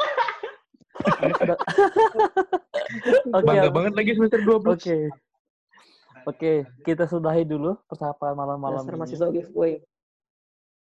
Oke. 3.33 3.45
Bangga 3.49 3.71
banget 3.73 3.93
lagi 3.97 4.11
semester 4.17 4.41
12. 4.45 4.77
Oke. 4.77 4.99
Oke, 6.23 6.63
kita 6.87 7.11
sudahi 7.11 7.43
dulu 7.43 7.75
persahabatan 7.91 8.39
malam-malam 8.39 8.87
Dasar 8.87 8.95
ini. 8.95 9.01
mahasiswa 9.03 9.29
giveaway. 9.35 9.83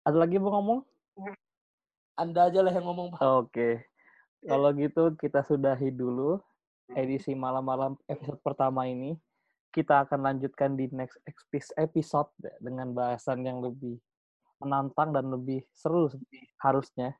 Ada 0.06 0.16
lagi 0.20 0.36
mau 0.38 0.54
ngomong? 0.60 0.80
Anda 2.14 2.46
aja 2.46 2.62
lah 2.62 2.70
yang 2.70 2.86
ngomong, 2.86 3.18
Pak. 3.18 3.20
Oke. 3.42 3.82
Kalau 4.44 4.70
gitu 4.76 5.02
kita 5.16 5.40
sudahi 5.40 5.88
dulu 5.88 6.36
edisi 6.92 7.32
malam-malam 7.32 7.96
episode 8.06 8.40
pertama 8.44 8.84
ini. 8.84 9.16
Kita 9.74 10.06
akan 10.06 10.20
lanjutkan 10.22 10.78
di 10.78 10.86
next 10.94 11.18
epi- 11.26 11.74
episode 11.74 12.30
dengan 12.62 12.94
bahasan 12.94 13.42
yang 13.42 13.58
lebih 13.58 13.98
menantang 14.62 15.10
dan 15.10 15.26
lebih 15.26 15.66
seru 15.74 16.06
harusnya. 16.62 17.18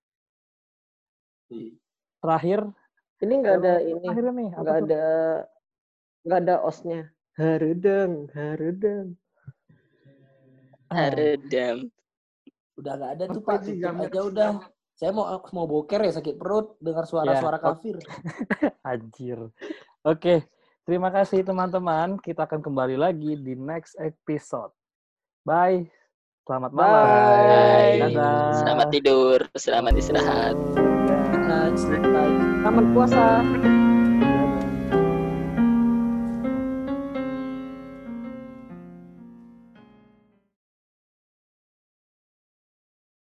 Terakhir, 2.23 2.71
Ini 3.19 3.35
enggak 3.43 3.57
ada 3.59 3.75
ini. 3.83 4.07
terakhir 4.07 4.27
nih, 4.31 4.49
apa 4.55 4.61
Enggak 4.61 4.75
tuh? 4.79 4.87
ada 4.87 5.05
enggak 6.25 6.39
ada 6.41 6.55
osnya. 6.63 7.01
Harudeng, 7.35 8.13
harudeng. 8.31 9.07
Redam. 10.95 11.91
Udah 12.79 12.93
nggak 12.95 13.11
ada 13.19 13.25
tuh, 13.27 13.43
Pak. 13.43 13.67
aja 13.67 14.21
udah. 14.23 14.51
Saya 14.95 15.11
mau 15.11 15.27
mau 15.51 15.67
boker 15.67 16.07
ya 16.07 16.13
sakit 16.15 16.39
perut 16.39 16.79
dengar 16.79 17.03
suara-suara 17.03 17.59
Ya, 17.59 17.63
kafir. 17.63 17.97
Anjir. 18.91 19.39
Oke, 20.07 20.47
terima 20.87 21.11
kasih 21.11 21.43
teman-teman. 21.43 22.15
Kita 22.23 22.47
akan 22.47 22.63
kembali 22.63 22.95
lagi 22.95 23.35
di 23.35 23.59
next 23.59 23.99
episode. 23.99 24.71
Bye. 25.43 25.91
Selamat 26.47 26.71
malam. 26.77 27.05
Bye. 27.09 27.99
Dadah. 28.07 28.53
Selamat 28.63 28.89
tidur, 28.95 29.39
selamat 29.59 29.93
istirahat. 29.99 30.55
Selamat 31.75 32.85
puasa. 32.95 33.25